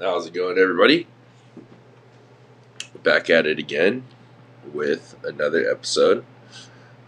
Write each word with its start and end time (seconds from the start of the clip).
How's 0.00 0.28
it 0.28 0.32
going, 0.32 0.58
everybody? 0.58 1.08
Back 3.02 3.28
at 3.30 3.46
it 3.46 3.58
again 3.58 4.04
with 4.72 5.16
another 5.24 5.68
episode 5.68 6.24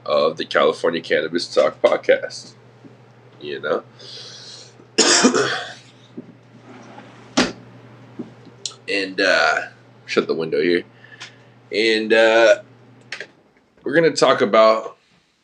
of 0.04 0.38
the 0.38 0.44
California 0.44 1.00
Cannabis 1.00 1.54
Talk 1.54 1.80
podcast. 1.80 2.54
You 3.40 3.60
know? 3.60 3.84
and, 8.88 9.20
uh, 9.20 9.68
shut 10.06 10.26
the 10.26 10.34
window 10.34 10.60
here. 10.60 10.82
And, 11.70 12.12
uh, 12.12 12.62
we're 13.84 13.94
going 13.94 14.12
to 14.12 14.18
talk 14.18 14.40
about 14.40 14.96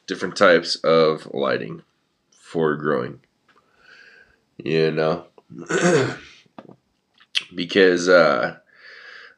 different 0.09 0.37
types 0.37 0.75
of 0.75 1.33
lighting 1.33 1.83
for 2.33 2.75
growing. 2.75 3.21
You 4.59 4.91
know? 4.91 5.27
because 7.55 8.09
uh, 8.09 8.59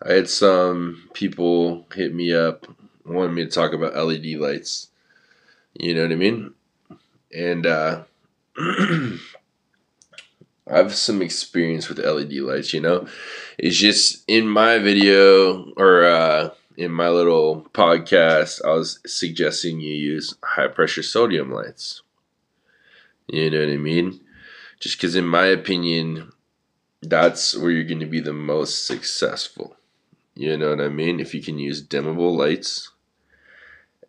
I 0.02 0.12
had 0.12 0.28
some 0.28 1.08
people 1.12 1.86
hit 1.94 2.14
me 2.14 2.34
up, 2.34 2.66
wanted 3.04 3.32
me 3.32 3.44
to 3.44 3.50
talk 3.50 3.72
about 3.72 3.96
LED 3.96 4.38
lights. 4.38 4.88
You 5.74 5.94
know 5.94 6.02
what 6.02 6.12
I 6.12 6.16
mean? 6.16 6.54
And 7.34 7.66
uh, 7.66 8.02
I 8.58 9.18
have 10.66 10.94
some 10.94 11.22
experience 11.22 11.88
with 11.88 11.98
LED 11.98 12.32
lights, 12.34 12.72
you 12.72 12.80
know? 12.80 13.06
It's 13.58 13.76
just 13.76 14.24
in 14.28 14.48
my 14.48 14.78
video 14.78 15.72
or 15.76 16.04
uh, 16.04 16.50
in 16.76 16.92
my 16.92 17.08
little 17.08 17.62
podcast, 17.74 18.64
I 18.64 18.72
was 18.72 19.00
suggesting 19.04 19.80
you 19.80 19.94
use 19.94 20.34
high 20.44 20.68
pressure 20.68 21.02
sodium 21.02 21.50
lights. 21.50 22.02
You 23.26 23.50
know 23.50 23.60
what 23.60 23.68
I 23.68 23.76
mean? 23.76 24.20
Just 24.78 24.96
because, 24.96 25.16
in 25.16 25.26
my 25.26 25.46
opinion, 25.46 26.32
that's 27.02 27.56
where 27.56 27.70
you're 27.70 27.84
going 27.84 28.00
to 28.00 28.06
be 28.06 28.20
the 28.20 28.32
most 28.32 28.86
successful. 28.86 29.76
You 30.34 30.56
know 30.56 30.70
what 30.70 30.80
I 30.80 30.88
mean? 30.88 31.20
If 31.20 31.34
you 31.34 31.42
can 31.42 31.58
use 31.58 31.86
dimmable 31.86 32.36
lights, 32.36 32.90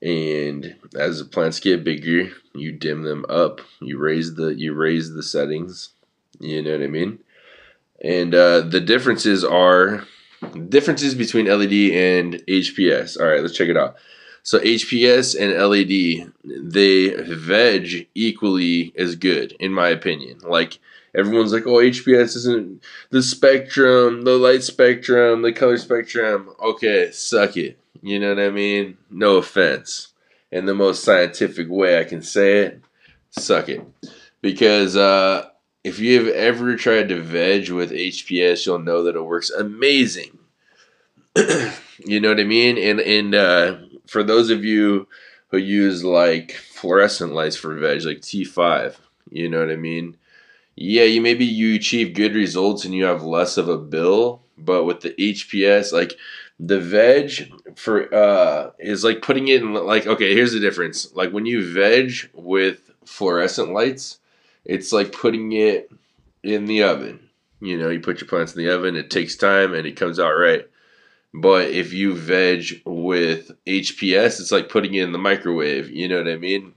and 0.02 0.76
as 0.96 1.20
the 1.20 1.26
plants 1.26 1.60
get 1.60 1.84
bigger, 1.84 2.32
you 2.54 2.72
dim 2.72 3.04
them 3.04 3.26
up. 3.28 3.62
You 3.82 3.98
raise 3.98 4.36
the 4.36 4.50
you 4.56 4.74
raise 4.74 5.14
the 5.14 5.24
settings. 5.24 5.90
You 6.40 6.62
know 6.62 6.72
what 6.72 6.84
I 6.84 6.88
mean? 6.88 7.20
And 8.02 8.34
uh, 8.34 8.62
the 8.62 8.80
differences 8.80 9.44
are 9.44 10.06
differences 10.70 11.16
between 11.16 11.48
LED 11.48 11.92
and 11.92 12.36
HPS. 12.48 13.20
All 13.20 13.28
right, 13.28 13.42
let's 13.42 13.56
check 13.56 13.68
it 13.68 13.76
out. 13.76 13.96
So 14.44 14.60
HPS 14.60 15.36
and 15.38 15.52
LED, 15.52 16.32
they 16.46 17.10
veg 17.22 18.08
equally 18.16 18.94
as 18.98 19.16
good, 19.16 19.56
in 19.60 19.74
my 19.74 19.90
opinion. 19.90 20.40
Like 20.40 20.80
everyone's 21.16 21.54
like, 21.54 21.66
oh, 21.66 21.78
HPS 21.78 22.36
isn't 22.36 22.84
the 23.10 23.22
spectrum, 23.22 24.24
the 24.24 24.38
light 24.38 24.64
spectrum, 24.64 25.42
the 25.42 25.54
color 25.54 25.78
spectrum. 25.78 26.54
Okay, 26.62 27.12
suck 27.12 27.58
it. 27.58 27.80
You 28.02 28.20
know 28.20 28.30
what 28.30 28.44
I 28.44 28.50
mean? 28.50 28.98
No 29.10 29.38
offense. 29.38 30.10
In 30.52 30.66
the 30.66 30.74
most 30.74 31.04
scientific 31.04 31.70
way 31.70 32.00
I 32.00 32.04
can 32.04 32.22
say 32.22 32.60
it, 32.60 32.82
suck 33.30 33.70
it. 33.70 33.86
Because 34.42 34.96
uh, 34.96 35.50
if 35.84 36.00
you've 36.00 36.30
ever 36.30 36.76
tried 36.76 37.10
to 37.10 37.22
veg 37.22 37.70
with 37.70 37.92
HPS, 37.92 38.66
you'll 38.66 38.80
know 38.80 39.04
that 39.04 39.16
it 39.16 39.22
works 39.22 39.50
amazing. 39.50 40.38
you 42.06 42.20
know 42.20 42.30
what 42.30 42.40
I 42.40 42.44
mean? 42.44 42.78
And 42.78 43.00
and 43.00 43.36
uh, 43.36 43.78
for 44.08 44.24
those 44.24 44.50
of 44.50 44.66
you 44.66 45.08
who 45.50 45.58
use 45.58 46.04
like 46.04 46.52
fluorescent 46.52 47.34
lights 47.34 47.56
for 47.56 47.76
veg, 47.76 48.04
like 48.04 48.22
T5, 48.22 48.96
you 49.30 49.50
know 49.50 49.60
what 49.60 49.72
I 49.72 49.76
mean? 49.76 50.18
Yeah, 50.82 51.04
you 51.04 51.20
maybe 51.20 51.44
you 51.44 51.76
achieve 51.76 52.14
good 52.14 52.36
results 52.36 52.86
and 52.86 52.94
you 52.94 53.04
have 53.04 53.22
less 53.22 53.58
of 53.58 53.68
a 53.68 53.78
bill, 53.78 54.44
but 54.58 54.86
with 54.86 55.02
the 55.02 55.10
HPS, 55.10 55.92
like 55.92 56.14
the 56.58 56.80
veg 56.80 57.52
for 57.76 58.14
uh 58.16 58.72
is 58.80 59.04
like 59.04 59.22
putting 59.22 59.50
it 59.50 59.62
in 59.62 59.74
like 59.74 60.08
okay, 60.08 60.34
here's 60.34 60.54
the 60.54 60.60
difference. 60.62 61.14
Like 61.14 61.34
when 61.34 61.46
you 61.46 61.70
veg 61.70 62.14
with 62.34 62.92
fluorescent 63.04 63.74
lights, 63.74 64.20
it's 64.64 64.94
like 64.94 65.12
putting 65.12 65.52
it 65.52 65.92
in 66.44 66.64
the 66.64 66.84
oven. 66.84 67.28
You 67.60 67.78
know, 67.78 67.90
you 67.90 68.00
put 68.00 68.22
your 68.22 68.30
plants 68.30 68.56
in 68.56 68.64
the 68.64 68.74
oven, 68.74 68.96
it 68.96 69.12
takes 69.12 69.36
time 69.36 69.74
and 69.74 69.86
it 69.86 69.98
comes 69.98 70.18
out 70.18 70.32
right. 70.32 70.66
But 71.34 71.72
if 71.72 71.92
you 71.92 72.16
veg 72.16 72.84
with 72.86 73.52
HPS, 73.68 74.40
it's 74.40 74.54
like 74.54 74.70
putting 74.70 74.94
it 74.94 75.04
in 75.04 75.12
the 75.12 75.18
microwave. 75.18 75.90
You 75.90 76.08
know 76.08 76.20
what 76.20 76.32
I 76.32 76.38
mean? 76.38 76.72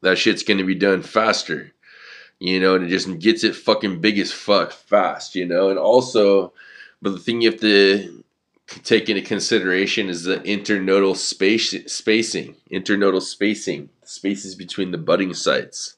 That 0.00 0.18
shit's 0.18 0.42
gonna 0.42 0.64
be 0.64 0.74
done 0.74 1.02
faster. 1.02 1.72
You 2.44 2.58
know, 2.58 2.74
and 2.74 2.84
it 2.84 2.88
just 2.88 3.20
gets 3.20 3.44
it 3.44 3.54
fucking 3.54 4.00
big 4.00 4.18
as 4.18 4.32
fuck 4.32 4.72
fast, 4.72 5.36
you 5.36 5.46
know? 5.46 5.70
And 5.70 5.78
also, 5.78 6.52
but 7.00 7.10
the 7.10 7.20
thing 7.20 7.40
you 7.40 7.52
have 7.52 7.60
to 7.60 8.24
take 8.82 9.08
into 9.08 9.22
consideration 9.22 10.08
is 10.08 10.24
the 10.24 10.38
internodal 10.38 11.14
space 11.14 11.72
spacing. 11.86 12.56
Internodal 12.68 13.22
spacing. 13.22 13.90
Spaces 14.04 14.56
between 14.56 14.90
the 14.90 14.98
budding 14.98 15.34
sites. 15.34 15.94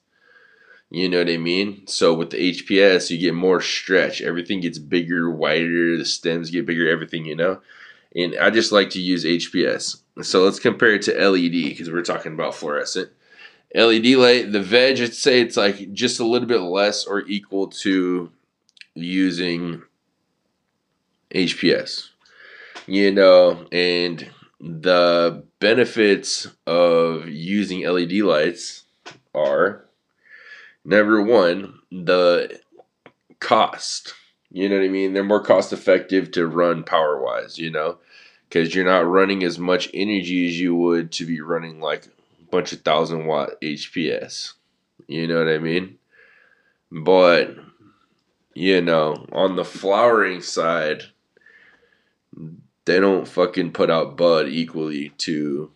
You 0.91 1.09
know 1.09 1.21
what 1.21 1.31
I 1.31 1.38
mean? 1.38 1.87
So 1.87 2.12
with 2.12 2.28
the 2.28 2.53
HPS, 2.53 3.09
you 3.09 3.16
get 3.16 3.33
more 3.33 3.62
stretch. 3.62 4.21
Everything 4.21 4.60
gets 4.60 4.78
bigger, 4.78 5.31
wider. 5.31 5.97
The 5.97 6.04
stems 6.04 6.50
get 6.50 6.66
bigger. 6.66 6.87
Everything, 6.91 7.25
you 7.25 7.37
know. 7.37 7.62
And 8.15 8.37
I 8.37 8.50
just 8.50 8.71
like 8.71 8.91
to 8.91 9.00
use 9.00 9.25
HPS. 9.25 10.03
So 10.21 10.44
let's 10.44 10.59
compare 10.59 10.93
it 10.93 11.03
to 11.03 11.12
LED 11.12 11.71
because 11.71 11.91
we're 11.91 12.03
talking 12.03 12.34
about 12.34 12.54
fluorescent. 12.54 13.09
LED 13.74 14.06
light, 14.16 14.52
the 14.52 14.62
veg, 14.62 15.00
I'd 15.00 15.14
say 15.14 15.40
it's 15.40 15.56
like 15.56 15.92
just 15.92 16.20
a 16.20 16.26
little 16.26 16.46
bit 16.46 16.60
less 16.60 17.06
or 17.06 17.22
equal 17.26 17.66
to 17.68 18.30
using 18.94 19.82
HPS. 21.34 22.10
You 22.86 23.10
know, 23.10 23.66
and 23.72 24.30
the 24.60 25.44
benefits 25.58 26.46
of 26.66 27.28
using 27.28 27.84
LED 27.86 28.12
lights 28.12 28.84
are 29.34 29.84
number 30.84 31.22
one, 31.22 31.80
the 31.91 32.60
cost. 33.41 34.14
You 34.50 34.68
know 34.68 34.76
what 34.76 34.84
I 34.84 34.88
mean? 34.88 35.12
They're 35.12 35.24
more 35.24 35.42
cost 35.42 35.72
effective 35.72 36.30
to 36.32 36.46
run 36.46 36.84
power 36.84 37.20
wise, 37.20 37.58
you 37.58 37.70
know, 37.70 37.98
because 38.48 38.74
you're 38.74 38.84
not 38.84 39.08
running 39.08 39.42
as 39.42 39.58
much 39.58 39.91
energy 39.92 40.46
as 40.46 40.60
you 40.60 40.76
would 40.76 41.10
to 41.12 41.26
be 41.26 41.41
running 41.41 41.80
like 41.80 42.06
bunch 42.54 42.72
of 42.72 42.82
thousand 42.82 43.26
watt 43.26 43.60
HPS. 43.60 44.53
You 45.09 45.26
know 45.26 45.38
what 45.38 45.53
I 45.53 45.59
mean? 45.59 45.98
But, 46.91 47.56
you 48.54 48.81
know, 48.81 49.26
on 49.32 49.56
the 49.56 49.65
flowering 49.65 50.41
side, 50.41 51.03
they 52.84 53.00
don't 53.00 53.26
fucking 53.26 53.72
put 53.72 53.91
out 53.91 54.16
bud 54.16 54.48
equally 54.48 55.10
to 55.19 55.72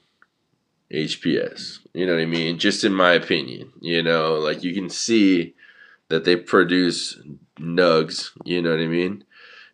HPS. 0.92 1.80
You 1.92 2.06
know 2.06 2.14
what 2.14 2.22
I 2.22 2.26
mean? 2.26 2.58
Just 2.58 2.84
in 2.84 2.94
my 2.94 3.12
opinion, 3.12 3.72
you 3.80 4.02
know, 4.02 4.34
like 4.34 4.62
you 4.62 4.72
can 4.72 4.88
see 4.88 5.54
that 6.08 6.24
they 6.24 6.36
produce 6.36 7.20
nugs, 7.58 8.30
you 8.44 8.62
know 8.62 8.70
what 8.70 8.80
I 8.80 8.86
mean? 8.86 9.24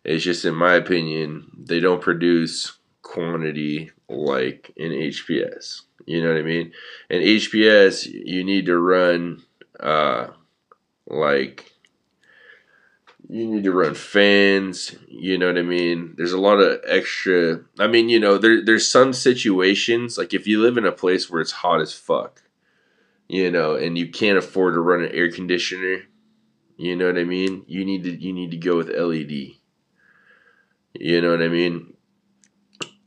It's 0.03 0.23
just 0.23 0.43
in 0.43 0.55
my 0.55 0.73
opinion, 0.73 1.51
they 1.57 1.79
don't 1.79 2.01
produce 2.01 2.77
quantity 3.03 3.91
like 4.09 4.71
in 4.75 4.91
HPS. 4.91 5.81
You 6.05 6.21
know 6.21 6.29
what 6.29 6.39
I 6.39 6.43
mean? 6.43 6.71
In 7.09 7.21
HPS, 7.21 8.05
you 8.05 8.43
need 8.43 8.65
to 8.67 8.77
run 8.77 9.43
uh 9.79 10.27
like 11.07 11.75
you 13.29 13.47
need 13.47 13.63
to 13.63 13.71
run 13.71 13.95
fans 13.95 14.95
you 15.07 15.37
know 15.37 15.47
what 15.47 15.57
i 15.57 15.61
mean 15.61 16.13
there's 16.17 16.31
a 16.31 16.39
lot 16.39 16.59
of 16.59 16.79
extra 16.87 17.59
i 17.79 17.87
mean 17.87 18.09
you 18.09 18.19
know 18.19 18.37
there, 18.37 18.63
there's 18.63 18.89
some 18.89 19.13
situations 19.13 20.17
like 20.17 20.33
if 20.33 20.47
you 20.47 20.61
live 20.61 20.77
in 20.77 20.85
a 20.85 20.91
place 20.91 21.29
where 21.29 21.41
it's 21.41 21.51
hot 21.51 21.81
as 21.81 21.93
fuck 21.93 22.43
you 23.27 23.49
know 23.49 23.75
and 23.75 23.97
you 23.97 24.09
can't 24.09 24.37
afford 24.37 24.73
to 24.73 24.79
run 24.79 25.03
an 25.03 25.11
air 25.11 25.31
conditioner 25.31 26.03
you 26.77 26.95
know 26.95 27.07
what 27.07 27.17
i 27.17 27.23
mean 27.23 27.63
you 27.67 27.83
need 27.83 28.03
to 28.03 28.11
you 28.11 28.33
need 28.33 28.51
to 28.51 28.57
go 28.57 28.77
with 28.77 28.89
led 28.89 29.31
you 30.93 31.21
know 31.21 31.31
what 31.31 31.41
i 31.41 31.47
mean 31.47 31.94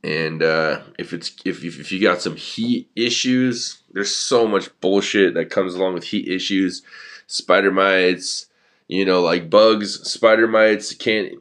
and 0.04 0.42
uh, 0.42 0.80
if 0.98 1.12
it's 1.12 1.34
if, 1.44 1.64
if 1.64 1.90
you 1.92 2.00
got 2.00 2.22
some 2.22 2.36
heat 2.36 2.90
issues 2.94 3.82
there's 3.92 4.14
so 4.14 4.46
much 4.46 4.68
bullshit 4.80 5.34
that 5.34 5.50
comes 5.50 5.74
along 5.74 5.94
with 5.94 6.04
heat 6.04 6.28
issues 6.28 6.82
spider 7.26 7.70
mites 7.70 8.46
you 8.88 9.04
know, 9.04 9.20
like 9.20 9.50
bugs, 9.50 10.10
spider 10.10 10.48
mites 10.48 10.94
can't 10.94 11.34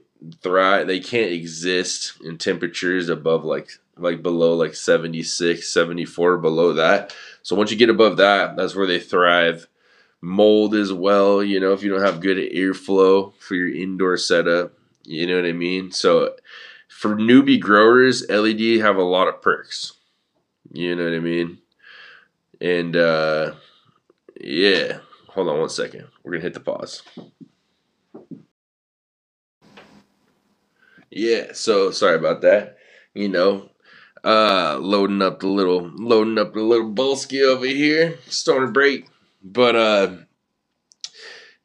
thrive. 0.43 0.85
They 0.87 0.99
can't 0.99 1.31
exist 1.31 2.13
in 2.23 2.37
temperatures 2.37 3.09
above 3.09 3.45
like 3.45 3.69
like 3.99 4.21
below 4.21 4.53
like 4.53 4.75
76, 4.75 5.67
74 5.67 6.37
below 6.37 6.73
that. 6.73 7.15
So 7.41 7.55
once 7.55 7.71
you 7.71 7.77
get 7.77 7.89
above 7.89 8.17
that, 8.17 8.55
that's 8.55 8.75
where 8.75 8.85
they 8.85 8.99
thrive. 8.99 9.67
Mold 10.21 10.75
as 10.75 10.91
well, 10.91 11.43
you 11.43 11.59
know, 11.59 11.73
if 11.73 11.83
you 11.83 11.89
don't 11.89 12.01
have 12.01 12.19
good 12.19 12.37
airflow 12.37 13.33
for 13.39 13.55
your 13.55 13.73
indoor 13.73 14.17
setup, 14.17 14.73
you 15.03 15.25
know 15.25 15.35
what 15.35 15.45
I 15.45 15.53
mean? 15.53 15.91
So 15.91 16.35
for 16.87 17.15
newbie 17.15 17.59
growers, 17.59 18.27
LED 18.29 18.79
have 18.81 18.97
a 18.97 19.03
lot 19.03 19.27
of 19.27 19.41
perks. 19.41 19.93
You 20.71 20.95
know 20.95 21.05
what 21.05 21.13
I 21.13 21.19
mean? 21.19 21.59
And 22.59 22.95
uh 22.95 23.53
yeah, 24.39 24.99
hold 25.29 25.49
on 25.49 25.59
one 25.59 25.69
second. 25.69 26.07
We're 26.23 26.33
gonna 26.33 26.43
hit 26.43 26.53
the 26.53 26.59
pause. 26.59 27.03
Yeah, 31.09 31.53
so 31.53 31.91
sorry 31.91 32.15
about 32.15 32.41
that. 32.41 32.77
You 33.13 33.29
know, 33.29 33.69
uh 34.23 34.77
loading 34.79 35.21
up 35.21 35.39
the 35.39 35.47
little 35.47 35.89
loading 35.93 36.37
up 36.37 36.53
the 36.53 36.61
little 36.61 36.91
bolsky 36.91 37.43
over 37.43 37.65
here, 37.65 38.17
starting 38.27 38.67
to 38.67 38.71
break. 38.71 39.07
But 39.43 39.75
uh 39.75 40.15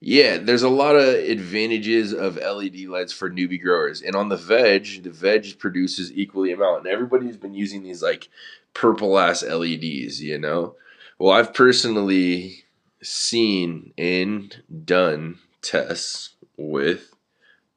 yeah, 0.05 0.37
there's 0.37 0.65
a 0.65 0.69
lot 0.69 0.97
of 0.97 1.15
advantages 1.15 2.13
of 2.13 2.37
LED 2.37 2.87
lights 2.89 3.13
for 3.13 3.31
newbie 3.31 3.63
growers. 3.63 4.03
And 4.03 4.17
on 4.17 4.31
the 4.31 4.37
veg, 4.37 5.05
the 5.05 5.11
veg 5.11 5.61
produces 5.61 6.13
equally 6.13 6.51
amount. 6.53 6.79
And 6.79 6.89
everybody's 6.89 7.37
been 7.37 7.55
using 7.55 7.85
these 7.85 8.03
like 8.03 8.29
purple 8.75 9.17
ass 9.17 9.45
LEDs, 9.45 10.21
you 10.21 10.41
know? 10.41 10.75
Well, 11.21 11.31
I've 11.31 11.55
personally 11.55 12.65
seen 13.01 13.93
and 13.97 14.61
done 14.85 15.39
tests 15.61 16.31
with 16.57 17.15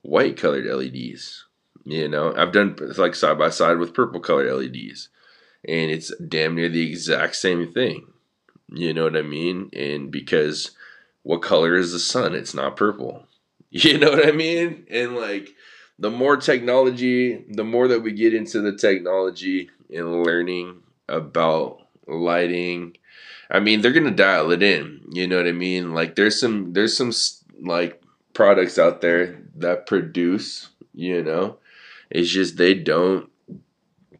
white 0.01 0.35
colored 0.35 0.65
LEDs. 0.65 1.45
You 1.83 2.07
know, 2.07 2.33
I've 2.35 2.51
done 2.51 2.75
like 2.97 3.13
side 3.13 3.37
by 3.37 3.51
side 3.51 3.77
with 3.77 3.93
purple 3.93 4.19
colored 4.19 4.51
LEDs, 4.51 5.09
and 5.63 5.91
it's 5.91 6.11
damn 6.17 6.55
near 6.55 6.69
the 6.69 6.89
exact 6.89 7.35
same 7.35 7.71
thing. 7.71 8.07
You 8.73 8.95
know 8.95 9.03
what 9.03 9.15
I 9.15 9.21
mean? 9.21 9.69
And 9.73 10.09
because 10.09 10.71
what 11.25 11.41
color 11.41 11.75
is 11.75 11.91
the 11.91 11.97
sun? 11.97 12.35
It's 12.35 12.53
not 12.53 12.77
purple. 12.77 13.27
You 13.71 13.97
know 13.97 14.11
what 14.11 14.25
I 14.25 14.31
mean? 14.31 14.85
And 14.89 15.17
like 15.17 15.49
the 15.99 16.09
more 16.09 16.37
technology, 16.37 17.43
the 17.49 17.65
more 17.65 17.89
that 17.89 17.99
we 17.99 18.13
get 18.13 18.33
into 18.33 18.61
the 18.61 18.71
technology 18.71 19.69
and 19.93 20.23
learning 20.23 20.83
about 21.09 21.81
lighting, 22.07 22.95
I 23.49 23.59
mean, 23.59 23.81
they're 23.81 23.91
gonna 23.91 24.11
dial 24.11 24.51
it 24.51 24.63
in. 24.63 25.01
You 25.11 25.27
know 25.27 25.35
what 25.35 25.47
I 25.47 25.51
mean? 25.51 25.93
Like 25.93 26.15
there's 26.15 26.39
some 26.39 26.71
there's 26.71 26.95
some 26.95 27.11
like 27.59 28.01
products 28.33 28.79
out 28.79 29.01
there 29.01 29.41
that 29.55 29.87
produce. 29.87 30.69
You 30.93 31.21
know, 31.21 31.57
it's 32.09 32.29
just 32.29 32.55
they 32.55 32.75
don't 32.75 33.29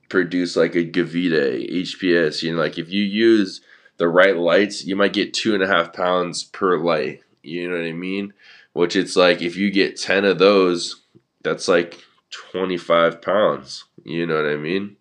produce 0.10 0.57
like 0.57 0.75
a 0.75 0.84
Gavita 0.84 1.72
HPS. 1.81 2.44
You 2.44 2.56
know, 2.56 2.62
like 2.62 2.78
if 2.78 2.90
you 2.90 3.04
use 3.04 3.62
the 3.97 4.07
right 4.07 4.36
lights, 4.36 4.86
you 4.86 4.95
might 4.95 5.13
get 5.13 5.33
two 5.33 5.53
and 5.53 5.63
a 5.63 5.68
half 5.68 5.94
pounds 5.94 6.44
per 6.44 6.77
light. 6.77 7.21
You 7.44 7.69
know 7.69 7.77
what 7.77 7.86
I 7.86 7.94
mean? 7.94 8.33
Which 8.74 8.95
it's 8.95 9.15
like 9.15 9.42
if 9.42 9.56
you 9.56 9.71
get 9.71 10.00
10 10.00 10.25
of 10.25 10.39
those, 10.39 11.01
that's 11.44 11.68
like 11.68 12.03
25 12.31 13.21
pounds. 13.21 13.86
You 14.03 14.25
know 14.25 14.36
what 14.36 14.51
I 14.51 14.57
mean? 14.57 14.97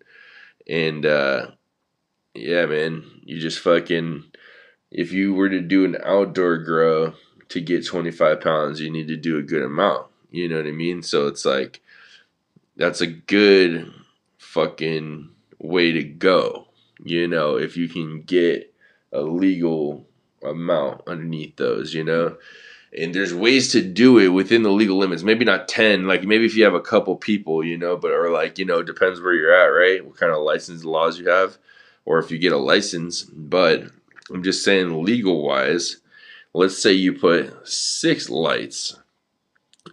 And 0.67 1.05
uh, 1.05 1.47
yeah, 2.33 2.65
man, 2.65 3.03
you 3.23 3.39
just 3.39 3.59
fucking, 3.59 4.23
if 4.91 5.11
you 5.11 5.33
were 5.33 5.49
to 5.49 5.61
do 5.61 5.85
an 5.85 5.97
outdoor 6.03 6.59
grow 6.59 7.13
to 7.49 7.61
get 7.61 7.85
25 7.85 8.41
pounds, 8.41 8.79
you 8.79 8.91
need 8.91 9.07
to 9.09 9.17
do 9.17 9.37
a 9.37 9.43
good 9.43 9.63
amount. 9.63 10.07
You 10.31 10.49
know 10.49 10.57
what 10.57 10.67
I 10.67 10.71
mean? 10.71 11.01
So 11.01 11.27
it's 11.27 11.45
like, 11.45 11.81
that's 12.77 13.01
a 13.01 13.07
good 13.07 13.91
fucking 14.37 15.29
way 15.59 15.91
to 15.91 16.03
go. 16.03 16.67
You 17.03 17.27
know, 17.27 17.57
if 17.57 17.77
you 17.77 17.87
can 17.87 18.21
get 18.21 18.73
a 19.15 19.21
legal 19.21 20.05
amount 20.43 21.01
underneath 21.07 21.55
those, 21.55 21.93
you 21.93 22.03
know? 22.03 22.37
And 22.97 23.13
there's 23.13 23.33
ways 23.33 23.71
to 23.73 23.81
do 23.81 24.19
it 24.19 24.29
within 24.29 24.63
the 24.63 24.71
legal 24.71 24.97
limits. 24.97 25.23
Maybe 25.23 25.43
not 25.43 25.67
10, 25.67 26.07
like 26.07 26.23
maybe 26.23 26.45
if 26.45 26.55
you 26.55 26.63
have 26.63 26.73
a 26.73 26.81
couple 26.81 27.15
people, 27.15 27.63
you 27.63 27.77
know, 27.77 27.97
but 27.97 28.11
or 28.11 28.29
like, 28.29 28.57
you 28.57 28.65
know, 28.65 28.81
depends 28.83 29.19
where 29.19 29.33
you're 29.33 29.53
at, 29.53 29.65
right? 29.65 30.05
What 30.05 30.17
kind 30.17 30.31
of 30.31 30.43
license 30.43 30.85
laws 30.85 31.19
you 31.19 31.29
have, 31.29 31.57
or 32.05 32.19
if 32.19 32.31
you 32.31 32.37
get 32.37 32.53
a 32.53 32.57
license. 32.57 33.23
But 33.23 33.83
I'm 34.29 34.43
just 34.43 34.63
saying, 34.63 35.03
legal 35.03 35.45
wise, 35.45 35.97
let's 36.53 36.81
say 36.81 36.93
you 36.93 37.13
put 37.13 37.67
six 37.67 38.29
lights 38.29 38.97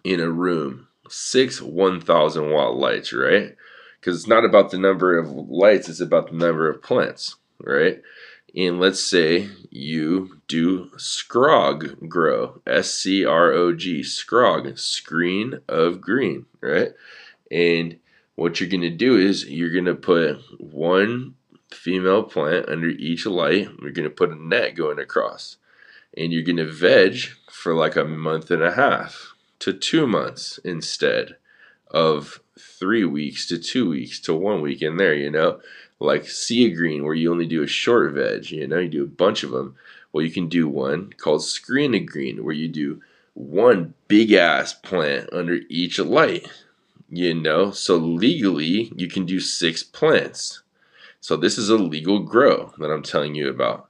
in 0.04 0.20
a 0.20 0.30
room 0.30 0.88
six 1.12 1.60
1000 1.60 2.50
watt 2.50 2.76
lights, 2.76 3.12
right? 3.12 3.54
Because 4.00 4.16
it's 4.16 4.28
not 4.28 4.44
about 4.44 4.70
the 4.70 4.78
number 4.78 5.18
of 5.18 5.30
lights, 5.30 5.88
it's 5.88 6.00
about 6.00 6.30
the 6.30 6.36
number 6.36 6.68
of 6.68 6.82
plants, 6.82 7.36
right? 7.60 8.00
And 8.54 8.78
let's 8.78 9.02
say 9.02 9.48
you 9.70 10.40
do 10.46 10.90
scrog 10.96 12.08
grow, 12.08 12.60
S 12.66 12.92
C 12.92 13.24
R 13.24 13.50
O 13.52 13.72
G, 13.74 14.00
scrog, 14.00 14.78
screen 14.78 15.60
of 15.68 16.00
green, 16.00 16.46
right? 16.60 16.90
And 17.50 17.98
what 18.34 18.60
you're 18.60 18.68
going 18.68 18.82
to 18.82 18.90
do 18.90 19.16
is 19.16 19.46
you're 19.46 19.72
going 19.72 19.86
to 19.86 19.94
put 19.94 20.38
one 20.58 21.34
female 21.70 22.22
plant 22.22 22.68
under 22.68 22.88
each 22.88 23.24
light. 23.24 23.68
You're 23.80 23.92
going 23.92 24.08
to 24.08 24.10
put 24.10 24.30
a 24.30 24.34
net 24.34 24.74
going 24.74 24.98
across. 24.98 25.56
And 26.16 26.32
you're 26.32 26.42
going 26.42 26.56
to 26.56 26.70
veg 26.70 27.16
for 27.50 27.74
like 27.74 27.96
a 27.96 28.04
month 28.04 28.50
and 28.50 28.62
a 28.62 28.72
half 28.72 29.34
to 29.60 29.72
two 29.72 30.06
months 30.06 30.58
instead 30.62 31.36
of 31.90 32.40
three 32.58 33.04
weeks 33.04 33.46
to 33.48 33.58
two 33.58 33.88
weeks 33.88 34.20
to 34.20 34.34
one 34.34 34.60
week 34.60 34.82
in 34.82 34.96
there, 34.96 35.14
you 35.14 35.30
know? 35.30 35.60
Like 36.02 36.28
sea 36.28 36.70
green, 36.72 37.04
where 37.04 37.14
you 37.14 37.30
only 37.30 37.46
do 37.46 37.62
a 37.62 37.66
short 37.68 38.12
veg, 38.12 38.50
you 38.50 38.66
know, 38.66 38.78
you 38.78 38.88
do 38.88 39.04
a 39.04 39.06
bunch 39.06 39.42
of 39.42 39.50
them. 39.50 39.76
Well, 40.12 40.24
you 40.24 40.32
can 40.32 40.48
do 40.48 40.68
one 40.68 41.12
called 41.16 41.44
screen 41.44 42.04
green, 42.04 42.44
where 42.44 42.54
you 42.54 42.68
do 42.68 43.00
one 43.34 43.94
big 44.08 44.32
ass 44.32 44.74
plant 44.74 45.30
under 45.32 45.60
each 45.68 45.98
light, 45.98 46.48
you 47.08 47.34
know? 47.34 47.70
So 47.70 47.96
legally, 47.96 48.92
you 48.96 49.08
can 49.08 49.24
do 49.24 49.40
six 49.40 49.82
plants. 49.82 50.62
So 51.20 51.36
this 51.36 51.56
is 51.56 51.70
a 51.70 51.76
legal 51.76 52.18
grow 52.18 52.72
that 52.78 52.90
I'm 52.90 53.02
telling 53.02 53.34
you 53.34 53.48
about. 53.48 53.88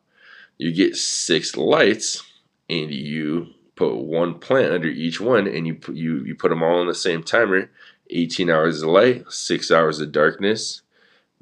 You 0.58 0.70
get 0.70 0.96
six 0.96 1.56
lights 1.56 2.22
and 2.68 2.90
you 2.90 3.48
put 3.74 3.96
one 3.96 4.38
plant 4.38 4.72
under 4.72 4.88
each 4.88 5.20
one, 5.20 5.46
and 5.46 5.66
you 5.66 5.74
put, 5.74 5.94
you 5.94 6.22
you 6.24 6.34
put 6.34 6.50
them 6.50 6.62
all 6.62 6.80
on 6.80 6.86
the 6.86 6.94
same 6.94 7.22
timer. 7.22 7.70
18 8.10 8.50
hours 8.50 8.82
of 8.82 8.90
light, 8.90 9.24
six 9.30 9.70
hours 9.70 9.98
of 9.98 10.12
darkness, 10.12 10.82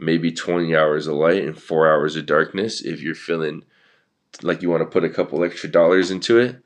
maybe 0.00 0.32
20 0.32 0.74
hours 0.74 1.06
of 1.06 1.14
light 1.14 1.44
and 1.44 1.60
four 1.60 1.90
hours 1.90 2.16
of 2.16 2.26
darkness. 2.26 2.80
If 2.80 3.02
you're 3.02 3.14
feeling 3.14 3.64
like 4.42 4.62
you 4.62 4.70
want 4.70 4.82
to 4.82 4.86
put 4.86 5.04
a 5.04 5.10
couple 5.10 5.44
extra 5.44 5.70
dollars 5.70 6.10
into 6.10 6.38
it, 6.38 6.62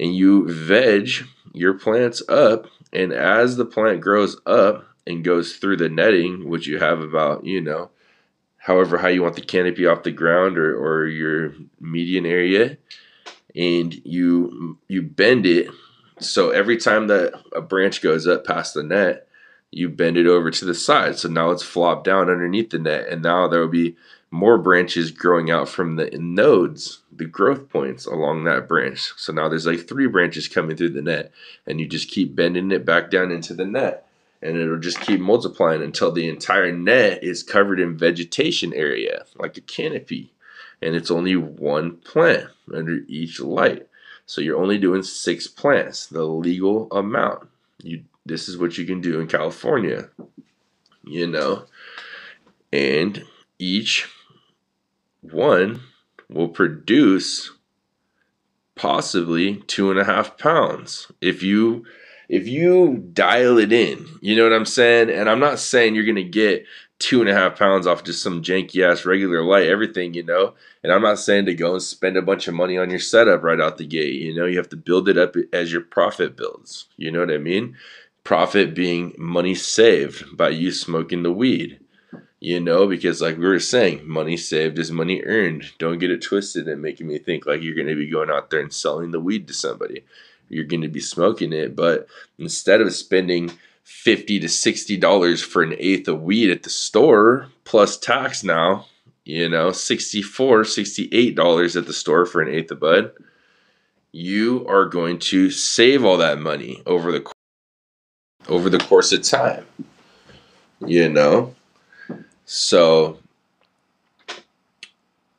and 0.00 0.16
you 0.16 0.50
veg 0.52 1.10
your 1.52 1.74
plants 1.74 2.22
up, 2.28 2.66
and 2.92 3.12
as 3.12 3.56
the 3.56 3.66
plant 3.66 4.00
grows 4.00 4.40
up 4.46 4.86
and 5.06 5.24
goes 5.24 5.56
through 5.56 5.76
the 5.76 5.88
netting, 5.88 6.48
which 6.48 6.66
you 6.66 6.78
have 6.78 7.00
about 7.00 7.44
you 7.44 7.60
know 7.60 7.90
however 8.62 8.98
high 8.98 9.10
you 9.10 9.22
want 9.22 9.34
the 9.34 9.42
canopy 9.42 9.86
off 9.86 10.04
the 10.04 10.12
ground 10.12 10.56
or, 10.56 10.76
or 10.76 11.06
your 11.06 11.52
median 11.80 12.24
area 12.24 12.78
and 13.54 13.94
you 14.04 14.78
you 14.88 15.02
bend 15.02 15.44
it 15.46 15.68
so 16.18 16.50
every 16.50 16.76
time 16.76 17.08
that 17.08 17.34
a 17.54 17.60
branch 17.60 18.00
goes 18.00 18.26
up 18.26 18.46
past 18.46 18.74
the 18.74 18.82
net 18.82 19.26
you 19.72 19.88
bend 19.88 20.16
it 20.16 20.26
over 20.26 20.50
to 20.50 20.64
the 20.64 20.74
side 20.74 21.18
so 21.18 21.28
now 21.28 21.50
it's 21.50 21.62
flopped 21.62 22.04
down 22.04 22.30
underneath 22.30 22.70
the 22.70 22.78
net 22.78 23.08
and 23.08 23.22
now 23.22 23.48
there 23.48 23.60
will 23.60 23.68
be 23.68 23.96
more 24.30 24.56
branches 24.56 25.10
growing 25.10 25.50
out 25.50 25.68
from 25.68 25.96
the 25.96 26.08
nodes 26.18 27.00
the 27.10 27.24
growth 27.24 27.68
points 27.68 28.06
along 28.06 28.44
that 28.44 28.68
branch 28.68 29.12
so 29.16 29.32
now 29.32 29.48
there's 29.48 29.66
like 29.66 29.88
three 29.88 30.06
branches 30.06 30.46
coming 30.46 30.76
through 30.76 30.88
the 30.88 31.02
net 31.02 31.32
and 31.66 31.80
you 31.80 31.86
just 31.86 32.08
keep 32.08 32.36
bending 32.36 32.70
it 32.70 32.84
back 32.84 33.10
down 33.10 33.32
into 33.32 33.52
the 33.52 33.66
net 33.66 34.06
and 34.40 34.56
it'll 34.56 34.78
just 34.78 35.00
keep 35.00 35.20
multiplying 35.20 35.82
until 35.82 36.12
the 36.12 36.28
entire 36.28 36.72
net 36.72 37.22
is 37.22 37.42
covered 37.42 37.80
in 37.80 37.96
vegetation 37.96 38.72
area 38.74 39.24
like 39.36 39.56
a 39.56 39.60
canopy 39.62 40.32
and 40.82 40.96
it's 40.96 41.10
only 41.10 41.36
one 41.36 41.96
plant 41.98 42.48
under 42.74 42.98
each 43.06 43.40
light. 43.40 43.86
So 44.26 44.40
you're 44.40 44.60
only 44.60 44.78
doing 44.78 45.02
six 45.02 45.46
plants, 45.46 46.06
the 46.06 46.24
legal 46.24 46.88
amount. 46.92 47.48
You 47.82 48.02
this 48.24 48.48
is 48.48 48.56
what 48.56 48.78
you 48.78 48.86
can 48.86 49.00
do 49.00 49.20
in 49.20 49.26
California. 49.26 50.08
You 51.04 51.26
know. 51.26 51.66
And 52.72 53.24
each 53.58 54.08
one 55.20 55.80
will 56.28 56.48
produce 56.48 57.50
possibly 58.74 59.56
two 59.66 59.90
and 59.90 60.00
a 60.00 60.04
half 60.04 60.38
pounds. 60.38 61.10
If 61.20 61.42
you 61.42 61.84
if 62.28 62.48
you 62.48 63.10
dial 63.12 63.58
it 63.58 63.72
in, 63.72 64.06
you 64.22 64.34
know 64.34 64.44
what 64.44 64.54
I'm 64.54 64.64
saying? 64.64 65.10
And 65.10 65.28
I'm 65.28 65.40
not 65.40 65.58
saying 65.58 65.94
you're 65.94 66.06
gonna 66.06 66.22
get 66.22 66.64
two 66.98 67.20
and 67.20 67.28
a 67.28 67.34
half 67.34 67.58
pounds 67.58 67.86
off 67.86 68.04
just 68.04 68.22
some 68.22 68.42
janky 68.42 68.88
ass 68.88 69.04
regular 69.04 69.42
light, 69.42 69.66
everything, 69.66 70.14
you 70.14 70.22
know. 70.22 70.54
And 70.82 70.92
I'm 70.92 71.02
not 71.02 71.18
saying 71.18 71.46
to 71.46 71.54
go 71.54 71.72
and 71.72 71.82
spend 71.82 72.16
a 72.16 72.22
bunch 72.22 72.48
of 72.48 72.54
money 72.54 72.78
on 72.78 72.90
your 72.90 73.00
setup 73.00 73.42
right 73.42 73.60
out 73.60 73.76
the 73.76 73.86
gate. 73.86 74.14
You 74.14 74.34
know, 74.34 74.46
you 74.46 74.56
have 74.56 74.68
to 74.70 74.76
build 74.76 75.08
it 75.08 75.18
up 75.18 75.34
as 75.52 75.72
your 75.72 75.82
profit 75.82 76.36
builds. 76.36 76.86
You 76.96 77.10
know 77.10 77.20
what 77.20 77.32
I 77.32 77.38
mean? 77.38 77.76
Profit 78.24 78.74
being 78.74 79.14
money 79.18 79.54
saved 79.54 80.36
by 80.36 80.50
you 80.50 80.70
smoking 80.70 81.22
the 81.22 81.32
weed. 81.32 81.80
You 82.40 82.58
know, 82.58 82.88
because 82.88 83.22
like 83.22 83.36
we 83.36 83.46
were 83.46 83.60
saying, 83.60 84.08
money 84.08 84.36
saved 84.36 84.78
is 84.78 84.90
money 84.90 85.22
earned. 85.24 85.72
Don't 85.78 85.98
get 85.98 86.10
it 86.10 86.22
twisted 86.22 86.66
and 86.66 86.82
making 86.82 87.06
me 87.06 87.18
think 87.18 87.46
like 87.46 87.62
you're 87.62 87.76
going 87.76 87.86
to 87.86 87.94
be 87.94 88.10
going 88.10 88.30
out 88.30 88.50
there 88.50 88.60
and 88.60 88.72
selling 88.72 89.12
the 89.12 89.20
weed 89.20 89.46
to 89.46 89.54
somebody. 89.54 90.04
You're 90.48 90.64
going 90.64 90.82
to 90.82 90.88
be 90.88 91.00
smoking 91.00 91.52
it, 91.52 91.76
but 91.76 92.08
instead 92.38 92.80
of 92.80 92.92
spending 92.92 93.52
50 93.84 94.40
to 94.40 94.48
60 94.48 94.96
dollars 94.96 95.42
for 95.42 95.62
an 95.62 95.74
eighth 95.78 96.08
of 96.08 96.22
weed 96.22 96.50
at 96.50 96.62
the 96.62 96.70
store 96.70 97.48
plus 97.64 97.98
tax 97.98 98.44
now 98.44 98.86
you 99.24 99.48
know 99.48 99.72
64 99.72 100.64
68 100.64 101.34
dollars 101.34 101.76
at 101.76 101.86
the 101.86 101.92
store 101.92 102.24
for 102.24 102.40
an 102.40 102.48
eighth 102.48 102.70
of 102.70 102.80
bud 102.80 103.12
you 104.12 104.66
are 104.68 104.86
going 104.86 105.18
to 105.18 105.50
save 105.50 106.04
all 106.04 106.18
that 106.18 106.38
money 106.38 106.82
over 106.86 107.10
the 107.10 107.32
over 108.48 108.70
the 108.70 108.78
course 108.78 109.12
of 109.12 109.22
time 109.22 109.66
You 110.86 111.08
know? 111.08 111.54
So 112.46 113.18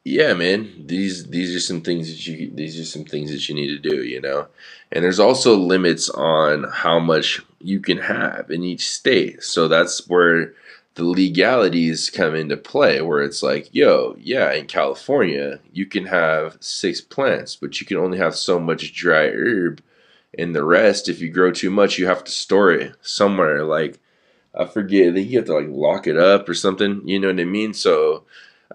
yeah, 0.03 0.33
man, 0.33 0.83
these 0.85 1.27
these 1.27 1.55
are 1.55 1.61
some 1.61 1.81
things 1.81 2.09
that 2.09 2.27
you 2.27 2.51
these 2.53 2.79
are 2.79 2.85
some 2.85 3.05
things 3.05 3.31
that 3.31 3.47
you 3.47 3.55
need 3.55 3.69
to 3.69 3.89
do, 3.89 4.03
you 4.03 4.19
know. 4.19 4.47
And 4.91 5.03
there's 5.03 5.19
also 5.19 5.55
limits 5.55 6.09
on 6.09 6.65
how 6.65 6.99
much 6.99 7.41
you 7.61 7.79
can 7.79 7.97
have 7.99 8.51
in 8.51 8.63
each 8.63 8.87
state. 8.89 9.43
So 9.43 9.67
that's 9.67 10.07
where 10.09 10.53
the 10.95 11.05
legalities 11.05 12.09
come 12.09 12.35
into 12.35 12.57
play 12.57 13.01
where 13.01 13.21
it's 13.23 13.41
like, 13.41 13.69
yo, 13.73 14.15
yeah, 14.19 14.51
in 14.53 14.67
California, 14.67 15.59
you 15.71 15.85
can 15.85 16.05
have 16.07 16.57
six 16.59 17.01
plants, 17.01 17.55
but 17.55 17.79
you 17.79 17.87
can 17.87 17.97
only 17.97 18.17
have 18.17 18.35
so 18.35 18.59
much 18.59 18.93
dry 18.93 19.27
herb 19.27 19.81
and 20.37 20.55
the 20.55 20.63
rest 20.63 21.09
if 21.09 21.21
you 21.21 21.29
grow 21.29 21.51
too 21.51 21.69
much, 21.69 21.97
you 21.97 22.07
have 22.07 22.23
to 22.23 22.31
store 22.31 22.71
it 22.71 22.95
somewhere 23.01 23.63
like 23.63 23.99
I 24.55 24.65
forget, 24.65 25.09
I 25.09 25.13
think 25.13 25.29
you 25.29 25.39
have 25.39 25.47
to 25.47 25.55
like 25.55 25.67
lock 25.69 26.05
it 26.05 26.17
up 26.17 26.47
or 26.47 26.53
something, 26.53 27.01
you 27.05 27.19
know 27.19 27.29
what 27.29 27.39
I 27.39 27.45
mean? 27.45 27.73
So 27.73 28.23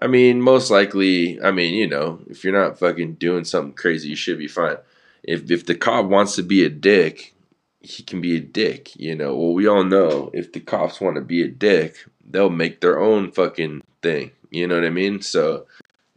I 0.01 0.07
mean, 0.07 0.41
most 0.41 0.71
likely, 0.71 1.41
I 1.41 1.51
mean, 1.51 1.73
you 1.73 1.87
know, 1.87 2.19
if 2.29 2.43
you're 2.43 2.53
not 2.53 2.79
fucking 2.79 3.15
doing 3.15 3.43
something 3.43 3.73
crazy, 3.73 4.09
you 4.09 4.15
should 4.15 4.37
be 4.37 4.47
fine. 4.47 4.77
If 5.23 5.49
if 5.51 5.65
the 5.65 5.75
cop 5.75 6.05
wants 6.05 6.35
to 6.35 6.43
be 6.43 6.63
a 6.63 6.69
dick, 6.69 7.33
he 7.81 8.03
can 8.03 8.21
be 8.21 8.37
a 8.37 8.39
dick, 8.39 8.95
you 8.95 9.15
know. 9.15 9.35
Well, 9.35 9.53
we 9.53 9.67
all 9.67 9.83
know 9.83 10.31
if 10.33 10.51
the 10.53 10.59
cops 10.59 11.01
want 11.01 11.15
to 11.15 11.21
be 11.21 11.41
a 11.41 11.47
dick, 11.47 11.97
they'll 12.29 12.49
make 12.49 12.81
their 12.81 12.99
own 12.99 13.31
fucking 13.31 13.83
thing. 14.01 14.31
You 14.51 14.67
know 14.67 14.75
what 14.75 14.85
I 14.85 14.89
mean? 14.89 15.21
So, 15.21 15.65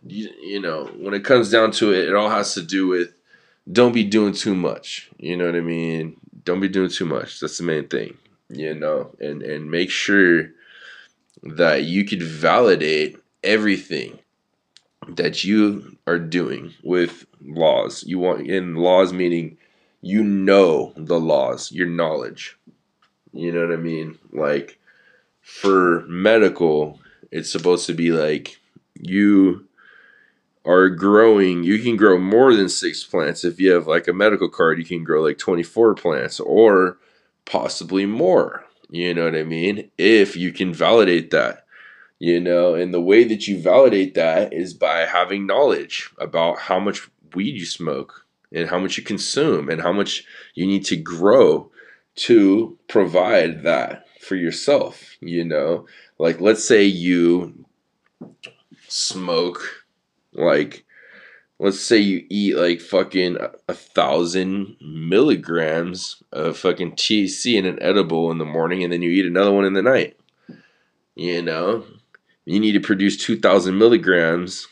you, 0.07 0.31
you 0.41 0.61
know, 0.61 0.87
when 0.97 1.15
it 1.15 1.25
comes 1.25 1.51
down 1.51 1.73
to 1.73 1.93
it, 1.93 2.09
it 2.09 2.15
all 2.15 2.31
has 2.31 2.55
to 2.55 2.63
do 2.63 2.87
with 2.87 3.13
don't 3.71 3.93
be 3.93 4.05
doing 4.05 4.33
too 4.35 4.55
much. 4.55 5.11
You 5.19 5.37
know 5.37 5.47
what 5.47 5.57
I 5.57 5.61
mean? 5.61 6.17
Don't 6.45 6.61
be 6.61 6.69
doing 6.69 6.91
too 6.91 7.07
much. 7.07 7.41
That's 7.41 7.59
the 7.59 7.65
main 7.65 7.89
thing. 7.89 8.17
You 8.49 8.75
know, 8.75 9.15
and 9.21 9.43
and 9.43 9.71
make 9.71 9.91
sure 9.91 10.51
that 11.43 11.85
you 11.85 12.05
could 12.05 12.23
validate 12.23 13.19
everything 13.45 14.19
that 15.09 15.45
you 15.45 15.97
are 16.07 16.19
doing 16.19 16.75
with 16.83 17.27
laws. 17.45 18.05
You 18.07 18.19
want 18.19 18.47
in 18.49 18.77
laws 18.77 19.13
meaning 19.13 19.59
you 20.01 20.23
know 20.25 20.93
the 20.97 21.21
laws, 21.21 21.73
your 21.73 21.87
knowledge. 21.89 22.57
You 23.33 23.53
know 23.53 23.67
what 23.67 23.75
I 23.75 23.77
mean? 23.81 24.19
Like 24.33 24.79
for 25.43 26.05
medical, 26.09 27.01
it's 27.31 27.51
supposed 27.51 27.87
to 27.87 27.95
be 27.95 28.13
like 28.13 28.59
you 29.01 29.67
are 30.65 30.89
growing, 30.89 31.65
you 31.65 31.79
can 31.81 31.97
grow 31.97 32.19
more 32.19 32.55
than 32.55 32.69
six 32.69 33.03
plants. 33.05 33.45
If 33.45 33.61
you 33.61 33.73
have 33.73 33.87
like 33.87 34.09
a 34.09 34.13
medical 34.13 34.49
card, 34.49 34.79
you 34.79 34.85
can 34.85 35.05
grow 35.05 35.23
like 35.23 35.39
24 35.39 35.95
plants 35.95 36.39
or 36.41 36.99
possibly 37.45 38.07
more. 38.07 38.65
You 38.91 39.15
know 39.15 39.25
what 39.25 39.37
I 39.37 39.43
mean? 39.43 39.91
If 39.99 40.37
you 40.37 40.53
can 40.53 40.73
validate 40.73 41.31
that 41.31 41.63
you 42.23 42.39
know 42.39 42.75
and 42.75 42.95
the 42.95 43.01
way 43.01 43.25
that 43.25 43.49
you 43.49 43.61
validate 43.61 44.15
that 44.15 44.53
is 44.53 44.73
by 44.73 45.01
having 45.01 45.45
knowledge 45.45 46.09
about 46.19 46.57
how 46.57 46.79
much 46.79 47.11
weed 47.35 47.57
you 47.57 47.67
smoke 47.67 48.25
and 48.53 48.71
how 48.71 48.79
much 48.79 48.97
you 48.97 49.03
consume 49.03 49.69
and 49.69 49.83
how 49.83 49.93
much 49.93 50.25
you 50.55 50.65
need 50.65 50.85
to 50.85 50.95
grow 50.95 51.69
to 52.15 52.79
provide 52.87 53.65
that 53.65 54.07
for 54.21 54.37
yourself 54.37 55.17
you 55.21 55.45
know 55.45 55.85
like 56.19 56.41
let's 56.41 56.67
say 56.67 56.85
you 56.85 57.67
smoke 58.87 59.82
like 60.33 60.85
let's 61.59 61.81
say 61.81 61.99
you 61.99 62.27
eat 62.29 62.57
like 62.57 62.81
fucking 62.81 63.39
a 63.69 63.75
thousand 63.75 64.77
milligrams 64.81 66.23
of 66.33 66.59
fucking 66.59 66.93
THC 66.93 67.55
in 67.55 67.67
an 67.67 67.81
edible 67.81 68.33
in 68.33 68.39
the 68.39 68.45
morning 68.45 68.83
and 68.83 68.93
then 68.93 69.01
you 69.01 69.11
eat 69.11 69.27
another 69.27 69.53
one 69.53 69.65
in 69.65 69.73
the 69.73 69.83
night. 69.83 70.17
You 71.15 71.41
know? 71.43 71.85
You 72.45 72.59
need 72.59 72.73
to 72.73 72.81
produce 72.81 73.17
2,000 73.17 73.79
milligrams, 73.79 74.67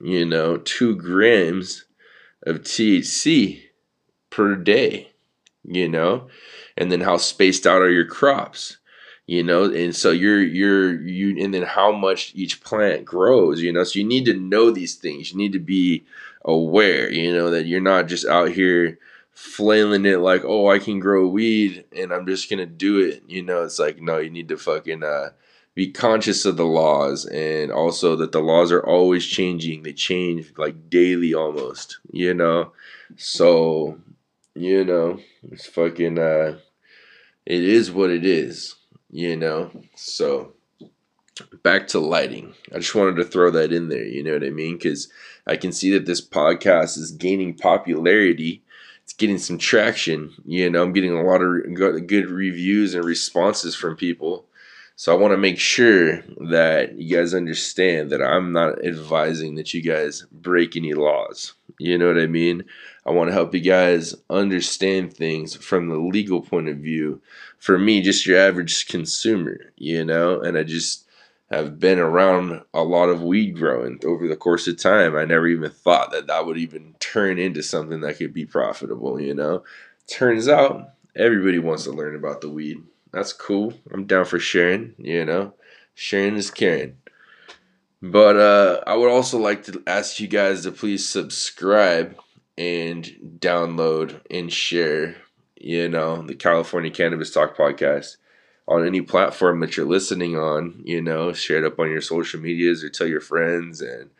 you 0.00 0.24
know, 0.24 0.56
two 0.56 0.96
grams 0.96 1.84
of 2.44 2.62
THC 2.62 3.62
per 4.30 4.56
day, 4.56 5.12
you 5.62 5.88
know, 5.88 6.26
and 6.76 6.90
then 6.90 7.02
how 7.02 7.16
spaced 7.16 7.66
out 7.66 7.82
are 7.82 7.90
your 7.90 8.06
crops, 8.06 8.78
you 9.26 9.42
know, 9.42 9.64
and 9.64 9.94
so 9.94 10.10
you're, 10.10 10.42
you're, 10.42 11.00
you, 11.02 11.42
and 11.42 11.52
then 11.52 11.62
how 11.62 11.92
much 11.92 12.32
each 12.34 12.62
plant 12.62 13.04
grows, 13.04 13.60
you 13.60 13.72
know, 13.72 13.84
so 13.84 13.98
you 13.98 14.04
need 14.04 14.24
to 14.26 14.34
know 14.34 14.70
these 14.70 14.94
things. 14.94 15.32
You 15.32 15.38
need 15.38 15.52
to 15.52 15.58
be 15.58 16.04
aware, 16.44 17.10
you 17.10 17.32
know, 17.32 17.50
that 17.50 17.66
you're 17.66 17.80
not 17.80 18.06
just 18.06 18.26
out 18.26 18.50
here 18.50 18.98
flailing 19.32 20.06
it 20.06 20.18
like, 20.18 20.44
oh, 20.44 20.70
I 20.70 20.78
can 20.78 21.00
grow 21.00 21.26
weed 21.26 21.84
and 21.94 22.12
I'm 22.12 22.26
just 22.26 22.48
to 22.48 22.66
do 22.66 22.98
it. 23.00 23.24
You 23.26 23.42
know, 23.42 23.64
it's 23.64 23.78
like, 23.78 24.00
no, 24.00 24.18
you 24.18 24.30
need 24.30 24.48
to 24.48 24.56
fucking, 24.56 25.02
uh, 25.02 25.30
be 25.76 25.92
conscious 25.92 26.46
of 26.46 26.56
the 26.56 26.64
laws 26.64 27.26
and 27.26 27.70
also 27.70 28.16
that 28.16 28.32
the 28.32 28.40
laws 28.40 28.72
are 28.72 28.84
always 28.84 29.26
changing. 29.26 29.82
They 29.82 29.92
change 29.92 30.54
like 30.56 30.88
daily 30.88 31.34
almost, 31.34 31.98
you 32.10 32.32
know. 32.32 32.72
So, 33.16 33.98
you 34.54 34.84
know, 34.84 35.20
it's 35.52 35.66
fucking 35.66 36.18
uh 36.18 36.58
it 37.44 37.62
is 37.62 37.92
what 37.92 38.10
it 38.10 38.24
is, 38.24 38.74
you 39.16 39.36
know. 39.36 39.70
So, 39.94 40.52
back 41.62 41.88
to 41.88 41.98
lighting. 41.98 42.54
I 42.74 42.78
just 42.78 42.94
wanted 42.94 43.16
to 43.16 43.24
throw 43.24 43.50
that 43.50 43.72
in 43.72 43.88
there, 43.88 44.04
you 44.04 44.22
know 44.22 44.34
what 44.34 44.44
I 44.44 44.50
mean? 44.50 44.78
Cuz 44.78 45.08
I 45.46 45.56
can 45.56 45.72
see 45.72 45.90
that 45.92 46.06
this 46.06 46.26
podcast 46.26 46.98
is 46.98 47.10
gaining 47.12 47.54
popularity. 47.54 48.62
It's 49.04 49.12
getting 49.12 49.38
some 49.38 49.58
traction, 49.58 50.34
you 50.44 50.68
know. 50.68 50.82
I'm 50.82 50.92
getting 50.92 51.12
a 51.16 51.22
lot 51.22 51.40
of 51.42 52.06
good 52.06 52.30
reviews 52.30 52.94
and 52.94 53.04
responses 53.04 53.74
from 53.74 53.96
people 53.96 54.46
so 54.98 55.12
I 55.12 55.18
want 55.20 55.32
to 55.32 55.38
make 55.38 55.58
sure 55.58 56.22
that 56.48 56.96
you 56.96 57.14
guys 57.14 57.34
understand 57.34 58.08
that 58.10 58.22
I'm 58.22 58.52
not 58.52 58.82
advising 58.82 59.56
that 59.56 59.74
you 59.74 59.82
guys 59.82 60.24
break 60.32 60.74
any 60.74 60.94
laws. 60.94 61.52
You 61.78 61.98
know 61.98 62.06
what 62.06 62.18
I 62.18 62.26
mean? 62.26 62.64
I 63.06 63.12
want 63.12 63.28
to 63.28 63.34
help 63.34 63.54
you 63.54 63.60
guys 63.60 64.14
understand 64.28 65.14
things 65.14 65.54
from 65.54 65.88
the 65.88 65.96
legal 65.96 66.42
point 66.42 66.68
of 66.68 66.78
view. 66.78 67.22
For 67.58 67.78
me, 67.78 68.02
just 68.02 68.26
your 68.26 68.38
average 68.38 68.88
consumer, 68.88 69.72
you 69.76 70.04
know, 70.04 70.40
and 70.40 70.58
I 70.58 70.64
just 70.64 71.06
have 71.50 71.78
been 71.78 72.00
around 72.00 72.62
a 72.74 72.82
lot 72.82 73.08
of 73.08 73.22
weed 73.22 73.56
growing 73.56 74.00
over 74.04 74.26
the 74.26 74.36
course 74.36 74.66
of 74.66 74.78
time. 74.78 75.16
I 75.16 75.24
never 75.24 75.46
even 75.46 75.70
thought 75.70 76.10
that 76.10 76.26
that 76.26 76.44
would 76.44 76.58
even 76.58 76.96
turn 76.98 77.38
into 77.38 77.62
something 77.62 78.00
that 78.00 78.18
could 78.18 78.34
be 78.34 78.44
profitable, 78.44 79.20
you 79.20 79.34
know. 79.34 79.62
Turns 80.08 80.48
out 80.48 80.90
everybody 81.14 81.60
wants 81.60 81.84
to 81.84 81.92
learn 81.92 82.16
about 82.16 82.40
the 82.40 82.50
weed 82.50 82.78
that's 83.16 83.32
cool. 83.32 83.72
I'm 83.94 84.04
down 84.04 84.26
for 84.26 84.38
sharing, 84.38 84.94
you 84.98 85.24
know. 85.24 85.54
Sharing 85.94 86.36
is 86.36 86.50
caring. 86.50 86.98
But 88.02 88.36
uh, 88.36 88.80
I 88.86 88.94
would 88.94 89.10
also 89.10 89.38
like 89.38 89.64
to 89.64 89.82
ask 89.86 90.20
you 90.20 90.28
guys 90.28 90.64
to 90.64 90.70
please 90.70 91.08
subscribe 91.08 92.14
and 92.58 93.38
download 93.38 94.20
and 94.30 94.52
share, 94.52 95.16
you 95.56 95.88
know, 95.88 96.22
the 96.22 96.34
California 96.34 96.90
Cannabis 96.90 97.30
Talk 97.30 97.56
podcast 97.56 98.16
on 98.68 98.86
any 98.86 99.00
platform 99.00 99.60
that 99.60 99.76
you're 99.76 99.86
listening 99.86 100.36
on, 100.36 100.80
you 100.84 101.00
know, 101.00 101.32
share 101.32 101.58
it 101.58 101.64
up 101.64 101.78
on 101.78 101.90
your 101.90 102.00
social 102.00 102.40
medias 102.40 102.82
or 102.82 102.88
tell 102.88 103.06
your 103.06 103.20
friends. 103.20 103.80
And 103.80 104.10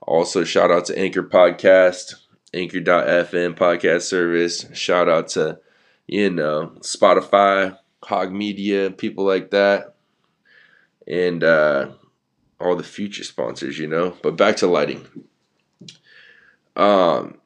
also 0.00 0.44
shout 0.44 0.70
out 0.70 0.84
to 0.86 0.98
Anchor 0.98 1.22
Podcast, 1.22 2.14
Anchor.fm 2.54 3.54
podcast 3.54 4.02
service. 4.02 4.66
Shout 4.72 5.08
out 5.08 5.28
to, 5.30 5.58
you 6.06 6.30
know, 6.30 6.72
Spotify, 6.80 7.76
Hog 8.04 8.32
Media, 8.32 8.90
people 8.90 9.24
like 9.24 9.50
that, 9.50 9.96
and 11.08 11.42
uh, 11.42 11.88
all 12.60 12.76
the 12.76 12.84
future 12.84 13.24
sponsors, 13.24 13.78
you 13.78 13.88
know. 13.88 14.16
But 14.22 14.36
back 14.36 14.56
to 14.58 14.68
lighting. 14.68 15.06
Um, 16.76 17.38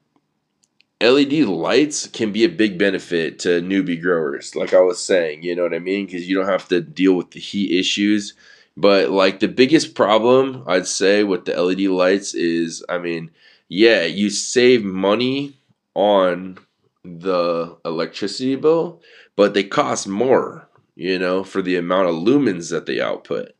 LED 1.00 1.32
lights 1.44 2.06
can 2.06 2.30
be 2.30 2.44
a 2.44 2.48
big 2.48 2.78
benefit 2.78 3.38
to 3.40 3.62
newbie 3.62 4.00
growers, 4.00 4.54
like 4.54 4.74
I 4.74 4.80
was 4.80 5.02
saying, 5.02 5.42
you 5.42 5.56
know 5.56 5.62
what 5.62 5.74
I 5.74 5.78
mean? 5.78 6.06
Because 6.06 6.28
you 6.28 6.36
don't 6.36 6.48
have 6.48 6.68
to 6.68 6.80
deal 6.80 7.14
with 7.14 7.30
the 7.30 7.40
heat 7.40 7.78
issues. 7.78 8.34
But 8.76 9.10
like 9.10 9.40
the 9.40 9.48
biggest 9.48 9.94
problem 9.94 10.62
I'd 10.66 10.86
say 10.86 11.24
with 11.24 11.44
the 11.46 11.60
LED 11.60 11.80
lights 11.80 12.34
is, 12.34 12.84
I 12.88 12.98
mean, 12.98 13.30
yeah, 13.68 14.04
you 14.04 14.30
save 14.30 14.84
money 14.84 15.58
on 15.94 16.58
the 17.04 17.76
electricity 17.84 18.56
bill, 18.56 19.00
but 19.36 19.54
they 19.54 19.64
cost 19.64 20.06
more, 20.06 20.68
you 20.96 21.18
know, 21.18 21.44
for 21.44 21.62
the 21.62 21.76
amount 21.76 22.08
of 22.08 22.14
lumens 22.16 22.70
that 22.70 22.86
they 22.86 23.00
output. 23.00 23.52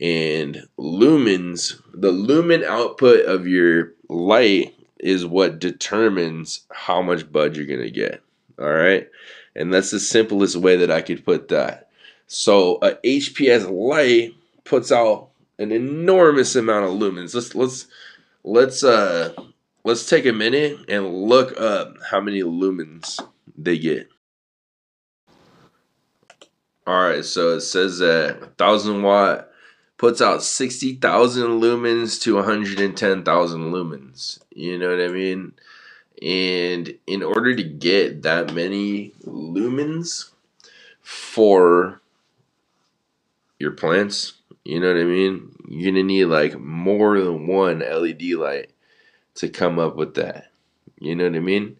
And 0.00 0.68
lumens, 0.78 1.80
the 1.92 2.12
lumen 2.12 2.62
output 2.62 3.26
of 3.26 3.48
your 3.48 3.94
light 4.08 4.77
is 5.00 5.24
what 5.24 5.58
determines 5.58 6.66
how 6.70 7.02
much 7.02 7.30
bud 7.30 7.56
you're 7.56 7.66
going 7.66 7.80
to 7.80 7.90
get. 7.90 8.22
All 8.58 8.72
right. 8.72 9.08
And 9.54 9.72
that's 9.72 9.90
the 9.90 10.00
simplest 10.00 10.56
way 10.56 10.76
that 10.76 10.90
I 10.90 11.00
could 11.00 11.24
put 11.24 11.48
that. 11.48 11.90
So 12.26 12.76
a 12.82 12.94
HPS 13.04 13.70
light 13.70 14.34
puts 14.64 14.92
out 14.92 15.30
an 15.58 15.72
enormous 15.72 16.54
amount 16.56 16.84
of 16.84 16.92
lumens. 16.92 17.34
Let's 17.34 17.54
let's 17.54 17.86
let's 18.44 18.84
uh 18.84 19.32
let's 19.84 20.08
take 20.08 20.26
a 20.26 20.32
minute 20.32 20.78
and 20.88 21.24
look 21.24 21.58
up 21.60 21.96
how 22.10 22.20
many 22.20 22.42
lumens 22.42 23.20
they 23.56 23.78
get. 23.78 24.08
All 26.86 27.02
right, 27.02 27.24
so 27.24 27.56
it 27.56 27.60
says 27.60 27.98
that 27.98 28.42
a 28.42 28.46
thousand 28.56 29.02
watt 29.02 29.47
puts 29.98 30.22
out 30.22 30.42
sixty 30.42 30.94
thousand 30.94 31.60
lumens 31.60 32.20
to 32.22 32.36
one 32.36 32.44
hundred 32.44 32.80
and 32.80 32.96
ten 32.96 33.24
thousand 33.24 33.72
lumens. 33.72 34.40
You 34.54 34.78
know 34.78 34.90
what 34.90 35.00
I 35.00 35.08
mean? 35.08 35.52
And 36.22 36.96
in 37.06 37.22
order 37.22 37.54
to 37.54 37.62
get 37.62 38.22
that 38.22 38.54
many 38.54 39.12
lumens 39.24 40.30
for 41.02 42.00
your 43.58 43.72
plants, 43.72 44.34
you 44.64 44.80
know 44.80 44.88
what 44.92 45.00
I 45.00 45.04
mean? 45.04 45.54
You're 45.68 45.92
gonna 45.92 46.02
need 46.02 46.26
like 46.26 46.58
more 46.58 47.20
than 47.20 47.46
one 47.46 47.80
LED 47.80 48.22
light 48.32 48.70
to 49.36 49.48
come 49.48 49.78
up 49.78 49.96
with 49.96 50.14
that. 50.14 50.50
You 51.00 51.14
know 51.14 51.24
what 51.24 51.36
I 51.36 51.40
mean? 51.40 51.76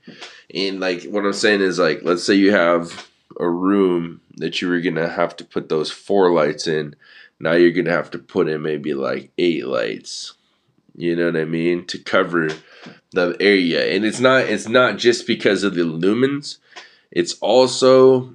And 0.54 0.80
like 0.80 1.04
what 1.04 1.24
I'm 1.24 1.32
saying 1.32 1.60
is 1.60 1.78
like 1.78 2.00
let's 2.02 2.24
say 2.24 2.34
you 2.34 2.52
have 2.52 3.08
a 3.38 3.48
room 3.48 4.20
that 4.36 4.60
you 4.62 4.68
were 4.68 4.80
gonna 4.80 5.08
have 5.08 5.36
to 5.36 5.44
put 5.44 5.68
those 5.68 5.90
four 5.90 6.32
lights 6.32 6.66
in. 6.66 6.94
Now 7.40 7.52
you're 7.52 7.70
gonna 7.70 7.90
have 7.90 8.10
to 8.12 8.18
put 8.18 8.48
in 8.48 8.62
maybe 8.62 8.94
like 8.94 9.30
eight 9.38 9.66
lights. 9.66 10.34
You 10.96 11.14
know 11.14 11.26
what 11.26 11.36
I 11.36 11.44
mean? 11.44 11.86
To 11.86 11.98
cover 11.98 12.48
the 13.12 13.36
area. 13.40 13.94
And 13.94 14.04
it's 14.04 14.20
not 14.20 14.44
it's 14.44 14.68
not 14.68 14.98
just 14.98 15.26
because 15.26 15.62
of 15.62 15.74
the 15.74 15.82
lumens. 15.82 16.58
It's 17.10 17.34
also 17.34 18.34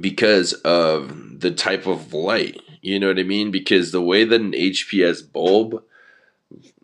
because 0.00 0.54
of 0.54 1.40
the 1.40 1.50
type 1.50 1.86
of 1.86 2.12
light. 2.12 2.60
You 2.82 2.98
know 2.98 3.08
what 3.08 3.18
I 3.18 3.24
mean? 3.24 3.50
Because 3.50 3.92
the 3.92 4.00
way 4.00 4.24
that 4.24 4.40
an 4.40 4.52
HPS 4.52 5.30
bulb 5.30 5.82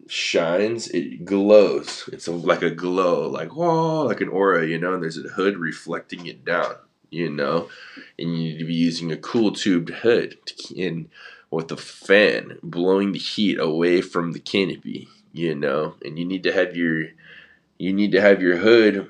shines, 0.08 0.88
it 0.88 1.24
glows. 1.24 2.08
It's 2.12 2.28
like 2.28 2.62
a 2.62 2.70
glow, 2.70 3.28
like 3.28 3.56
whoa, 3.56 4.02
like 4.02 4.20
an 4.20 4.28
aura, 4.28 4.66
you 4.66 4.78
know. 4.78 4.94
And 4.94 5.02
there's 5.02 5.18
a 5.18 5.28
hood 5.28 5.56
reflecting 5.56 6.26
it 6.26 6.44
down, 6.44 6.74
you 7.10 7.30
know. 7.30 7.68
And 8.18 8.30
you 8.30 8.50
need 8.50 8.58
to 8.58 8.64
be 8.64 8.74
using 8.74 9.12
a 9.12 9.16
cool 9.16 9.52
tubed 9.52 9.90
hood 9.90 10.38
in 10.74 11.08
with 11.50 11.70
a 11.70 11.76
fan 11.76 12.58
blowing 12.62 13.12
the 13.12 13.18
heat 13.18 13.58
away 13.58 14.00
from 14.00 14.32
the 14.32 14.40
canopy, 14.40 15.08
you 15.32 15.54
know. 15.54 15.94
And 16.04 16.18
you 16.18 16.24
need 16.24 16.42
to 16.44 16.52
have 16.52 16.76
your 16.76 17.06
you 17.78 17.92
need 17.92 18.12
to 18.12 18.20
have 18.20 18.40
your 18.40 18.56
hood 18.56 19.08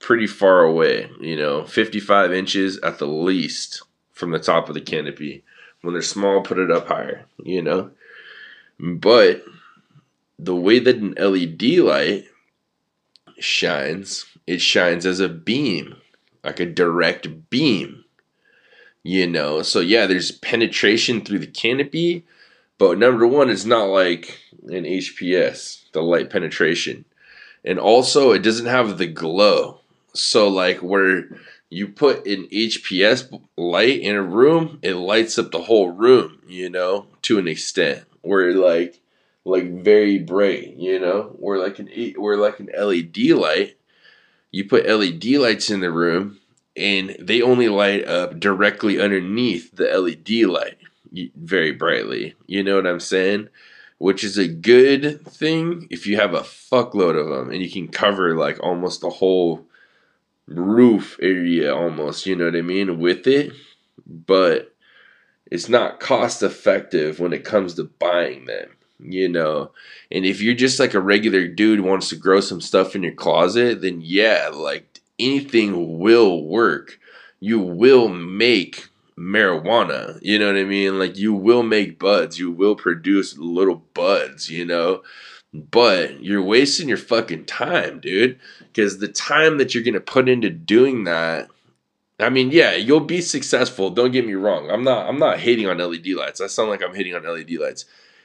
pretty 0.00 0.26
far 0.26 0.64
away, 0.64 1.08
you 1.20 1.36
know, 1.36 1.64
55 1.64 2.32
inches 2.32 2.78
at 2.78 2.98
the 2.98 3.06
least 3.06 3.82
from 4.12 4.32
the 4.32 4.38
top 4.38 4.68
of 4.68 4.74
the 4.74 4.80
canopy. 4.80 5.44
When 5.80 5.94
they're 5.94 6.02
small, 6.02 6.42
put 6.42 6.58
it 6.58 6.70
up 6.70 6.88
higher, 6.88 7.26
you 7.42 7.62
know. 7.62 7.90
But 8.78 9.44
the 10.38 10.56
way 10.56 10.78
that 10.80 10.96
an 10.96 11.14
LED 11.18 11.78
light 11.78 12.24
shines, 13.38 14.26
it 14.46 14.60
shines 14.60 15.06
as 15.06 15.20
a 15.20 15.28
beam, 15.28 15.96
like 16.44 16.60
a 16.60 16.66
direct 16.66 17.50
beam. 17.50 18.04
You 19.04 19.26
know, 19.26 19.62
so 19.62 19.80
yeah, 19.80 20.06
there's 20.06 20.30
penetration 20.30 21.22
through 21.22 21.40
the 21.40 21.46
canopy, 21.46 22.24
but 22.78 22.98
number 22.98 23.26
one, 23.26 23.50
it's 23.50 23.64
not 23.64 23.88
like 23.88 24.38
an 24.68 24.84
HPS, 24.84 25.90
the 25.92 26.02
light 26.02 26.30
penetration. 26.30 27.04
And 27.64 27.78
also, 27.78 28.30
it 28.30 28.40
doesn't 28.40 28.66
have 28.66 28.98
the 28.98 29.06
glow. 29.06 29.80
So, 30.14 30.48
like, 30.48 30.78
where 30.78 31.24
you 31.72 31.88
put 31.88 32.26
an 32.26 32.48
HPS 32.52 33.40
light 33.56 34.00
in 34.00 34.14
a 34.14 34.22
room, 34.22 34.78
it 34.82 34.94
lights 34.94 35.38
up 35.38 35.50
the 35.50 35.62
whole 35.62 35.90
room, 35.90 36.42
you 36.46 36.68
know, 36.68 37.06
to 37.22 37.38
an 37.38 37.48
extent 37.48 38.04
where 38.20 38.52
like 38.52 39.00
like 39.44 39.82
very 39.82 40.18
bright, 40.18 40.76
you 40.76 41.00
know, 41.00 41.34
where 41.38 41.58
like 41.58 41.78
an 41.78 41.88
or 42.18 42.36
like 42.36 42.60
an 42.60 42.68
LED 42.76 43.16
light. 43.30 43.76
You 44.52 44.68
put 44.68 44.86
LED 44.86 45.24
lights 45.24 45.70
in 45.70 45.80
the 45.80 45.90
room, 45.90 46.38
and 46.76 47.16
they 47.18 47.40
only 47.40 47.68
light 47.68 48.06
up 48.06 48.38
directly 48.38 49.00
underneath 49.00 49.74
the 49.74 49.86
LED 49.86 50.48
light, 50.48 50.78
very 51.34 51.72
brightly. 51.72 52.34
You 52.46 52.62
know 52.62 52.76
what 52.76 52.86
I'm 52.86 53.00
saying? 53.00 53.48
Which 53.98 54.22
is 54.22 54.36
a 54.36 54.48
good 54.48 55.26
thing 55.26 55.86
if 55.90 56.06
you 56.06 56.16
have 56.16 56.34
a 56.34 56.40
fuckload 56.40 57.18
of 57.18 57.28
them 57.28 57.50
and 57.50 57.62
you 57.62 57.70
can 57.70 57.88
cover 57.88 58.34
like 58.36 58.58
almost 58.62 59.00
the 59.00 59.10
whole 59.10 59.66
roof 60.46 61.18
area, 61.22 61.74
almost. 61.74 62.26
You 62.26 62.36
know 62.36 62.46
what 62.46 62.56
I 62.56 62.62
mean? 62.62 62.98
With 62.98 63.26
it, 63.26 63.52
but 64.06 64.74
it's 65.50 65.68
not 65.68 66.00
cost 66.00 66.42
effective 66.42 67.20
when 67.20 67.32
it 67.32 67.44
comes 67.44 67.74
to 67.74 67.84
buying 67.84 68.46
them 68.46 68.70
you 68.98 69.28
know 69.28 69.70
and 70.10 70.24
if 70.24 70.40
you're 70.40 70.54
just 70.54 70.78
like 70.78 70.94
a 70.94 71.00
regular 71.00 71.46
dude 71.46 71.80
wants 71.80 72.08
to 72.08 72.16
grow 72.16 72.40
some 72.40 72.60
stuff 72.60 72.94
in 72.94 73.02
your 73.02 73.14
closet 73.14 73.80
then 73.80 74.00
yeah 74.02 74.48
like 74.52 75.00
anything 75.18 75.98
will 75.98 76.44
work 76.44 76.98
you 77.40 77.58
will 77.58 78.08
make 78.08 78.88
marijuana 79.18 80.18
you 80.22 80.38
know 80.38 80.46
what 80.46 80.56
i 80.56 80.64
mean 80.64 80.98
like 80.98 81.16
you 81.16 81.32
will 81.32 81.62
make 81.62 81.98
buds 81.98 82.38
you 82.38 82.50
will 82.50 82.74
produce 82.74 83.36
little 83.36 83.84
buds 83.94 84.50
you 84.50 84.64
know 84.64 85.02
but 85.52 86.22
you're 86.22 86.42
wasting 86.42 86.88
your 86.88 86.96
fucking 86.96 87.44
time 87.44 88.00
dude 88.00 88.38
because 88.72 88.98
the 88.98 89.08
time 89.08 89.58
that 89.58 89.74
you're 89.74 89.84
gonna 89.84 90.00
put 90.00 90.28
into 90.28 90.48
doing 90.48 91.04
that 91.04 91.48
I 92.22 92.30
mean, 92.30 92.50
yeah, 92.50 92.74
you'll 92.74 93.00
be 93.00 93.20
successful. 93.20 93.90
Don't 93.90 94.12
get 94.12 94.26
me 94.26 94.34
wrong. 94.34 94.70
I'm 94.70 94.84
not. 94.84 95.08
I'm 95.08 95.18
not 95.18 95.38
hating 95.40 95.66
on 95.66 95.78
LED 95.78 96.08
lights. 96.08 96.40
I 96.40 96.46
sound 96.46 96.70
like 96.70 96.82
I'm 96.82 96.94
hating 96.94 97.14
on 97.14 97.24
LED 97.24 97.52
lights. 97.52 97.84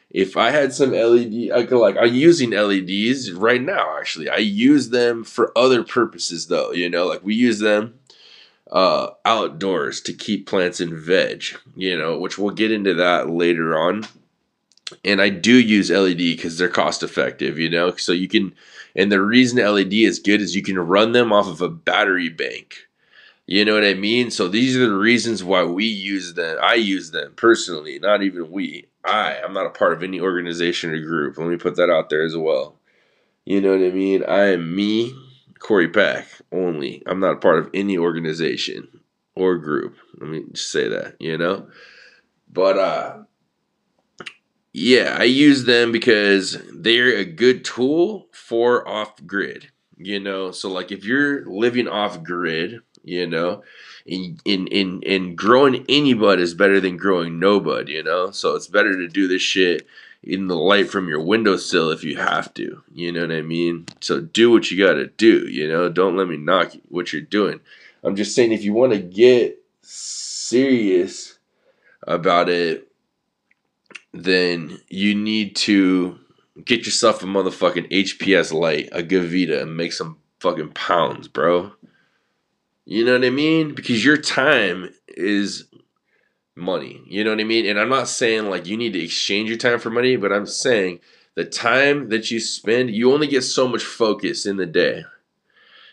If 0.10 0.38
I 0.38 0.52
had 0.52 0.74
some 0.74 0.92
LED, 0.92 1.52
I 1.52 1.66
could 1.66 1.80
like 1.80 1.98
I'm 1.98 2.14
using 2.14 2.52
LEDs 2.52 3.32
right 3.32 3.62
now. 3.62 3.98
Actually, 3.98 4.30
I 4.30 4.38
use 4.38 4.90
them 4.90 5.24
for 5.24 5.58
other 5.58 5.84
purposes, 5.84 6.48
though. 6.48 6.72
You 6.72 6.90
know, 6.90 7.08
like 7.08 7.24
we 7.24 7.36
use 7.36 7.60
them 7.60 8.00
uh, 8.72 9.10
outdoors 9.26 10.00
to 10.02 10.14
keep 10.14 10.48
plants 10.48 10.80
in 10.80 10.98
veg. 10.98 11.44
You 11.76 11.98
know, 11.98 12.18
which 12.18 12.38
we'll 12.38 12.56
get 12.56 12.72
into 12.72 12.94
that 12.96 13.30
later 13.30 13.78
on. 13.78 14.08
And 15.04 15.22
I 15.22 15.28
do 15.28 15.54
use 15.54 15.92
LED 15.92 16.18
because 16.18 16.58
they're 16.58 16.70
cost 16.70 17.04
effective. 17.04 17.60
You 17.60 17.70
know, 17.70 17.96
so 17.96 18.14
you 18.14 18.30
can. 18.30 18.56
And 18.96 19.12
the 19.12 19.22
reason 19.22 19.64
LED 19.64 19.94
is 19.94 20.20
good 20.20 20.42
is 20.42 20.56
you 20.56 20.64
can 20.64 20.80
run 20.80 21.12
them 21.12 21.34
off 21.34 21.48
of 21.48 21.62
a 21.62 21.70
battery 21.70 22.30
bank 22.30 22.88
you 23.48 23.64
know 23.64 23.76
what 23.76 23.86
I 23.86 23.94
mean? 23.94 24.30
So 24.30 24.50
these 24.50 24.76
are 24.76 24.88
the 24.88 24.98
reasons 24.98 25.42
why 25.42 25.64
we 25.64 25.86
use 25.86 26.34
them. 26.34 26.58
I 26.62 26.74
use 26.74 27.12
them 27.12 27.32
personally, 27.38 27.98
not 27.98 28.22
even 28.22 28.52
we. 28.52 28.88
I. 29.08 29.40
I'm 29.44 29.54
not 29.54 29.66
a 29.66 29.72
part 29.72 29.94
of 29.94 30.04
any 30.04 30.20
organization 30.20 30.92
or 30.92 31.00
group. 31.00 31.38
Let 31.38 31.48
me 31.48 31.58
put 31.58 31.76
that 31.78 31.90
out 31.90 32.10
there 32.10 32.24
as 32.24 32.36
well. 32.36 32.78
You 33.46 33.62
know 33.62 33.72
what 33.72 33.86
I 33.86 33.92
mean? 33.92 34.24
I 34.26 34.48
am 34.54 34.76
me, 34.76 35.14
Cory 35.60 35.88
Pak, 35.90 36.28
only. 36.52 37.02
I'm 37.08 37.20
not 37.20 37.34
a 37.34 37.40
part 37.40 37.60
of 37.60 37.70
any 37.74 37.98
organization 37.98 38.88
or 39.36 39.58
group. 39.58 39.96
Let 40.20 40.30
me 40.30 40.44
just 40.52 40.72
say 40.72 40.90
that, 40.90 41.16
you 41.20 41.38
know? 41.38 41.68
But 42.52 42.78
uh 42.78 43.24
yeah, 44.74 45.16
I 45.18 45.24
use 45.24 45.64
them 45.64 45.92
because 45.92 46.58
they're 46.72 47.18
a 47.18 47.26
good 47.26 47.66
tool 47.66 48.28
for 48.32 48.88
off 48.88 49.26
grid. 49.26 49.72
You 49.96 50.20
know, 50.20 50.52
so 50.52 50.70
like 50.70 50.92
if 50.92 51.06
you're 51.06 51.44
living 51.46 51.88
off 51.88 52.22
grid, 52.22 52.82
you 53.08 53.28
know? 53.28 53.64
In 54.06 54.40
in 54.46 54.68
in, 54.68 55.02
in 55.02 55.36
growing 55.36 55.86
any 55.90 56.14
bud 56.14 56.40
is 56.40 56.54
better 56.54 56.80
than 56.80 56.98
growing 56.98 57.40
no 57.40 57.60
bud 57.60 57.90
you 57.90 58.04
know? 58.04 58.32
So 58.32 58.56
it's 58.56 58.68
better 58.68 58.96
to 58.96 59.08
do 59.08 59.28
this 59.28 59.42
shit 59.42 59.88
in 60.24 60.48
the 60.48 60.56
light 60.56 60.90
from 60.90 61.08
your 61.08 61.22
windowsill 61.22 61.92
if 61.92 62.04
you 62.04 62.18
have 62.18 62.54
to 62.56 62.82
you 62.94 63.12
know 63.12 63.22
what 63.22 63.32
i 63.32 63.42
mean? 63.42 63.86
So 64.02 64.22
do 64.22 64.52
what 64.52 64.70
you 64.72 64.84
gotta 64.86 65.08
do 65.08 65.48
you 65.48 65.68
know? 65.68 65.90
Don't 65.90 66.18
let 66.18 66.28
me 66.28 66.38
knock 66.38 66.74
what 66.90 67.14
you're 67.14 67.22
doing. 67.22 67.60
I'm 68.04 68.16
just 68.16 68.36
saying 68.36 68.52
if 68.52 68.64
you 68.64 68.74
want 68.74 68.94
to 68.94 69.00
get 69.00 69.64
serious 69.82 71.38
about 72.04 72.50
it 72.50 72.88
then 74.14 74.80
you 74.90 75.14
need 75.14 75.56
to 75.56 76.18
get 76.64 76.86
yourself 76.86 77.22
a 77.22 77.26
motherfucking 77.26 77.90
hps 77.92 78.52
light 78.52 78.90
a 78.92 79.04
gavita 79.04 79.62
and 79.62 79.78
make 79.78 79.94
some 79.94 80.18
fucking 80.40 80.70
pounds 80.70 81.28
bro 81.28 81.72
you 82.90 83.04
know 83.04 83.12
what 83.12 83.26
I 83.26 83.32
mean? 83.32 83.76
Because 83.76 84.06
your 84.06 84.16
time 84.16 84.94
is 85.10 85.66
money. 86.56 87.02
You 87.06 87.26
know 87.26 87.32
what 87.32 87.42
I 87.42 87.44
mean? 87.44 87.66
And 87.66 87.78
I'm 87.78 87.90
not 87.90 88.08
saying 88.08 88.50
like 88.50 88.66
you 88.66 88.78
need 88.78 88.94
to 88.94 89.04
exchange 89.04 89.50
your 89.50 89.58
time 89.58 89.80
for 89.80 89.90
money, 89.90 90.16
but 90.16 90.32
I'm 90.32 90.46
saying 90.46 91.02
the 91.36 91.44
time 91.44 92.08
that 92.08 92.32
you 92.32 92.40
spend, 92.40 92.92
you 92.92 93.12
only 93.12 93.28
get 93.28 93.42
so 93.42 93.68
much 93.68 93.84
focus 93.84 94.46
in 94.46 94.56
the 94.56 94.66
day. 94.66 95.04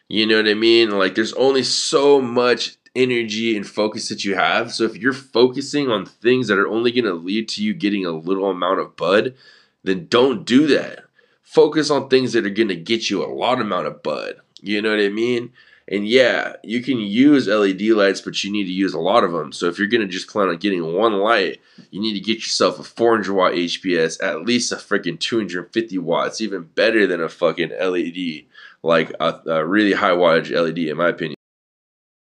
You 0.08 0.24
know 0.24 0.36
what 0.36 0.46
I 0.46 0.54
mean? 0.54 0.92
Like 0.92 1.16
there's 1.16 1.32
only 1.32 1.64
so 1.64 2.20
much 2.20 2.76
energy 2.94 3.56
and 3.56 3.66
focus 3.66 4.08
that 4.08 4.24
you 4.24 4.36
have. 4.36 4.72
So 4.72 4.84
if 4.84 4.96
you're 4.96 5.12
focusing 5.12 5.90
on 5.90 6.06
things 6.06 6.46
that 6.46 6.60
are 6.60 6.68
only 6.68 6.92
going 6.92 7.06
to 7.06 7.14
lead 7.14 7.48
to 7.50 7.64
you 7.64 7.74
getting 7.74 8.06
a 8.06 8.12
little 8.12 8.48
amount 8.48 8.78
of 8.78 8.94
bud, 8.94 9.34
then 9.82 10.06
don't 10.06 10.44
do 10.44 10.68
that. 10.68 11.00
Focus 11.42 11.90
on 11.90 12.08
things 12.08 12.34
that 12.34 12.46
are 12.46 12.50
going 12.50 12.68
to 12.68 12.76
get 12.76 13.10
you 13.10 13.24
a 13.24 13.26
lot 13.26 13.60
amount 13.60 13.88
of 13.88 14.00
bud. 14.04 14.36
You 14.60 14.80
know 14.80 14.90
what 14.90 15.04
I 15.04 15.08
mean? 15.08 15.52
And 15.86 16.08
yeah, 16.08 16.54
you 16.62 16.82
can 16.82 16.98
use 16.98 17.46
LED 17.46 17.82
lights, 17.82 18.22
but 18.22 18.42
you 18.42 18.50
need 18.50 18.64
to 18.64 18.72
use 18.72 18.94
a 18.94 19.00
lot 19.00 19.22
of 19.22 19.32
them. 19.32 19.52
So 19.52 19.66
if 19.68 19.78
you're 19.78 19.86
gonna 19.86 20.06
just 20.06 20.28
plan 20.28 20.48
on 20.48 20.56
getting 20.56 20.94
one 20.94 21.14
light, 21.14 21.60
you 21.90 22.00
need 22.00 22.14
to 22.14 22.20
get 22.20 22.38
yourself 22.38 22.78
a 22.78 22.82
400 22.82 23.34
watt 23.34 23.52
HPS, 23.52 24.22
at 24.22 24.46
least 24.46 24.72
a 24.72 24.76
freaking 24.76 25.20
250 25.20 25.98
watts, 25.98 26.40
even 26.40 26.62
better 26.62 27.06
than 27.06 27.20
a 27.20 27.28
fucking 27.28 27.70
LED, 27.70 28.46
like 28.82 29.12
a, 29.20 29.40
a 29.46 29.66
really 29.66 29.92
high 29.92 30.10
wattage 30.10 30.50
LED, 30.50 30.78
in 30.78 30.96
my 30.96 31.10
opinion. 31.10 31.36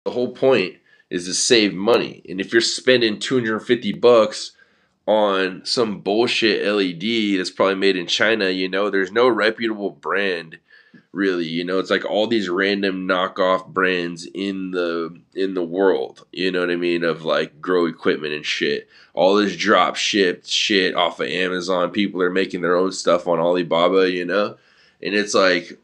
The 0.06 0.12
whole 0.12 0.34
point 0.34 0.78
is 1.12 1.26
to 1.26 1.34
save 1.34 1.74
money. 1.74 2.24
And 2.28 2.42
if 2.42 2.52
you're 2.52 2.62
spending 2.62 3.20
250 3.20 3.94
bucks 3.94 4.54
on 5.08 5.62
some 5.66 6.02
bullshit 6.02 6.66
LED 6.66 7.38
that's 7.38 7.52
probably 7.52 7.76
made 7.76 7.96
in 7.96 8.08
China, 8.08 8.50
you 8.50 8.68
know, 8.68 8.90
there's 8.90 9.12
no 9.12 9.28
reputable 9.28 9.92
brand 9.92 10.60
really 11.16 11.46
you 11.46 11.64
know 11.64 11.80
it's 11.80 11.90
like 11.90 12.04
all 12.04 12.28
these 12.28 12.50
random 12.50 13.08
knockoff 13.08 13.66
brands 13.68 14.28
in 14.34 14.72
the 14.72 15.18
in 15.34 15.54
the 15.54 15.64
world 15.64 16.28
you 16.34 16.52
know 16.52 16.60
what 16.60 16.70
i 16.70 16.76
mean 16.76 17.06
of 17.06 17.24
like 17.24 17.62
grow 17.62 17.86
equipment 17.86 18.34
and 18.34 18.46
shit. 18.46 18.90
All 19.14 19.36
this 19.36 19.56
drop 19.56 19.96
shipped 19.96 20.46
shit 20.46 20.94
off 20.94 21.22
of 21.22 21.30
amazon 21.30 21.92
people 21.92 22.22
are 22.22 22.30
making 22.30 22.62
their 22.62 22.76
own 22.76 22.92
stuff 22.92 23.28
on 23.28 23.40
alibaba 23.40 24.12
you 24.12 24.26
know? 24.26 24.58
And 25.02 25.16
it's 25.16 25.34
like 25.34 25.80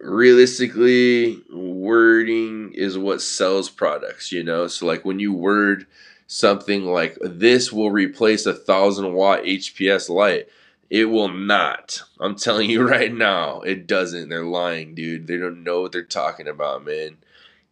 realistically 0.00 1.40
wording 1.52 2.72
is 2.74 2.98
what 2.98 3.22
sells 3.22 3.70
products 3.70 4.32
you 4.32 4.42
know? 4.42 4.66
So 4.66 4.86
like 4.86 5.04
when 5.04 5.20
you 5.20 5.32
word 5.32 5.86
something 6.26 6.84
like 6.86 7.16
this 7.22 7.72
will 7.72 7.92
replace 7.92 8.44
a 8.46 8.54
thousand 8.54 9.12
watt 9.12 9.44
hps 9.44 10.08
light 10.08 10.48
it 10.94 11.06
will 11.06 11.28
not. 11.28 12.02
I'm 12.20 12.36
telling 12.36 12.70
you 12.70 12.86
right 12.88 13.12
now, 13.12 13.62
it 13.62 13.88
doesn't. 13.88 14.28
They're 14.28 14.44
lying, 14.44 14.94
dude. 14.94 15.26
They 15.26 15.36
don't 15.36 15.64
know 15.64 15.80
what 15.80 15.90
they're 15.90 16.04
talking 16.04 16.46
about, 16.46 16.84
man. 16.84 17.16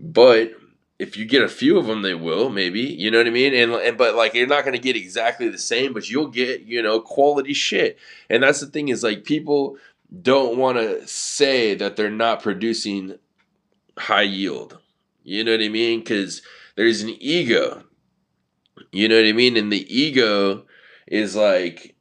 But 0.01 0.55
if 0.99 1.17
you 1.17 1.25
get 1.25 1.45
a 1.45 1.49
few 1.49 1.79
of 1.79 1.87
them, 1.87 2.03
they 2.03 2.15
will 2.15 2.51
maybe. 2.51 2.81
You 2.81 3.13
know 3.13 3.19
what 3.19 3.29
I 3.29 3.31
mean? 3.31 3.55
And, 3.55 3.75
and 3.75 3.97
but 3.97 4.17
like 4.17 4.35
you're 4.35 4.49
not 4.49 4.65
gonna 4.65 4.79
get 4.79 4.97
exactly 4.97 5.49
the 5.49 5.57
same, 5.57 5.93
but 5.93 6.11
you'll 6.11 6.27
get 6.27 6.63
you 6.63 6.83
know 6.83 6.99
quality 6.99 7.55
shit. 7.55 7.97
And 8.29 8.43
that's 8.43 8.59
the 8.59 8.67
thing 8.67 8.89
is 8.89 9.05
like 9.05 9.23
people 9.23 9.77
don't 10.21 10.59
want 10.59 10.79
to 10.79 11.07
say 11.07 11.77
that 11.77 11.95
they're 11.95 12.11
not 12.11 12.43
producing 12.43 13.21
high 13.99 14.23
yield. 14.23 14.79
You 15.23 15.45
know 15.45 15.53
what 15.53 15.63
I 15.63 15.69
mean? 15.69 16.01
Because 16.01 16.43
there's 16.75 17.03
an 17.03 17.15
ego. 17.21 17.85
You 18.91 19.07
know 19.07 19.15
what 19.15 19.27
I 19.27 19.33
mean? 19.33 19.57
And 19.57 19.73
the 19.73 19.87
ego 19.97 20.65
is 21.07 21.37
like 21.37 21.95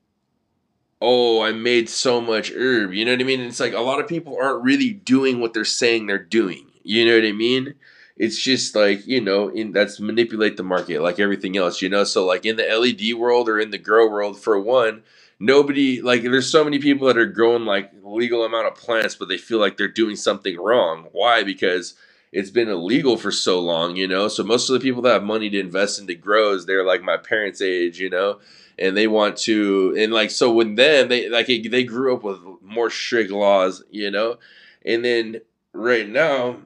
oh, 1.01 1.41
I 1.41 1.51
made 1.51 1.89
so 1.89 2.21
much 2.21 2.51
herb. 2.51 2.93
You 2.93 3.03
know 3.05 3.11
what 3.11 3.21
I 3.21 3.23
mean? 3.23 3.41
It's 3.41 3.59
like 3.59 3.73
a 3.73 3.81
lot 3.81 3.99
of 3.99 4.07
people 4.07 4.37
aren't 4.39 4.63
really 4.63 4.91
doing 4.91 5.39
what 5.39 5.53
they're 5.53 5.65
saying 5.65 6.05
they're 6.05 6.19
doing. 6.19 6.67
You 6.83 7.05
know 7.05 7.15
what 7.15 7.27
I 7.27 7.31
mean? 7.31 7.73
It's 8.17 8.39
just 8.39 8.75
like, 8.75 9.07
you 9.07 9.19
know, 9.19 9.49
in 9.49 9.71
that's 9.71 9.99
manipulate 9.99 10.57
the 10.57 10.63
market 10.63 11.01
like 11.01 11.19
everything 11.19 11.57
else, 11.57 11.81
you 11.81 11.89
know? 11.89 12.03
So 12.03 12.25
like 12.25 12.45
in 12.45 12.55
the 12.55 12.63
LED 12.63 13.19
world 13.19 13.49
or 13.49 13.59
in 13.59 13.71
the 13.71 13.79
grow 13.79 14.07
world 14.07 14.39
for 14.39 14.59
one, 14.59 15.01
nobody 15.39 16.01
like 16.01 16.21
there's 16.21 16.51
so 16.51 16.63
many 16.63 16.77
people 16.77 17.07
that 17.07 17.17
are 17.17 17.25
growing 17.25 17.65
like 17.65 17.91
legal 18.03 18.45
amount 18.45 18.67
of 18.67 18.75
plants 18.75 19.15
but 19.15 19.27
they 19.27 19.37
feel 19.37 19.57
like 19.57 19.75
they're 19.75 19.87
doing 19.87 20.15
something 20.15 20.57
wrong. 20.57 21.07
Why? 21.13 21.43
Because 21.43 21.95
it's 22.31 22.51
been 22.51 22.69
illegal 22.69 23.17
for 23.17 23.31
so 23.31 23.59
long, 23.59 23.95
you 23.95 24.07
know. 24.07 24.27
So 24.27 24.43
most 24.43 24.69
of 24.69 24.73
the 24.73 24.79
people 24.79 25.01
that 25.01 25.13
have 25.13 25.23
money 25.23 25.49
to 25.49 25.59
invest 25.59 25.99
into 25.99 26.13
grows, 26.13 26.65
they're 26.65 26.85
like 26.85 27.01
my 27.01 27.17
parents' 27.17 27.61
age, 27.61 27.99
you 27.99 28.09
know 28.09 28.39
and 28.81 28.97
they 28.97 29.07
want 29.07 29.37
to 29.37 29.95
and 29.97 30.11
like 30.11 30.31
so 30.31 30.51
when 30.51 30.75
them 30.75 31.07
they 31.07 31.29
like 31.29 31.47
they 31.47 31.83
grew 31.83 32.15
up 32.15 32.23
with 32.23 32.39
more 32.61 32.89
strict 32.89 33.31
laws 33.31 33.83
you 33.91 34.11
know? 34.11 34.37
And 34.83 35.05
then 35.05 35.41
right 35.73 36.07
now 36.07 36.57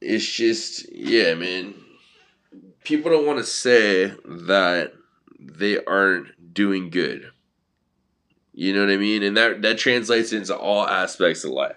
it's 0.00 0.26
just 0.26 0.92
yeah 0.92 1.34
man. 1.34 1.74
People 2.84 3.10
don't 3.10 3.26
want 3.26 3.38
to 3.38 3.44
say 3.44 4.12
that 4.24 4.94
they 5.38 5.82
aren't 5.84 6.54
doing 6.54 6.90
good. 6.90 7.30
You 8.52 8.74
know 8.74 8.80
what 8.80 8.92
i 8.92 8.96
mean? 8.96 9.22
And 9.22 9.36
that 9.36 9.62
that 9.62 9.78
translates 9.78 10.32
into 10.32 10.56
all 10.56 10.86
aspects 10.86 11.44
of 11.44 11.52
life. 11.52 11.76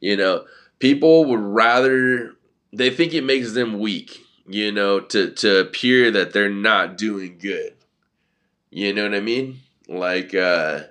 You 0.00 0.16
know 0.16 0.44
people 0.80 1.26
would 1.26 1.40
rather 1.40 2.32
they 2.72 2.90
think 2.90 3.14
it 3.14 3.22
makes 3.22 3.52
them 3.52 3.78
weak 3.78 4.26
you 4.46 4.72
know, 4.72 5.00
to 5.00 5.30
to 5.30 5.58
appear 5.60 6.10
that 6.10 6.32
they're 6.32 6.50
not 6.50 6.96
doing 6.96 7.38
good. 7.38 7.74
You 8.70 8.92
know 8.92 9.04
what 9.04 9.14
I 9.14 9.20
mean? 9.20 9.60
Like 9.88 10.34
uh 10.34 10.84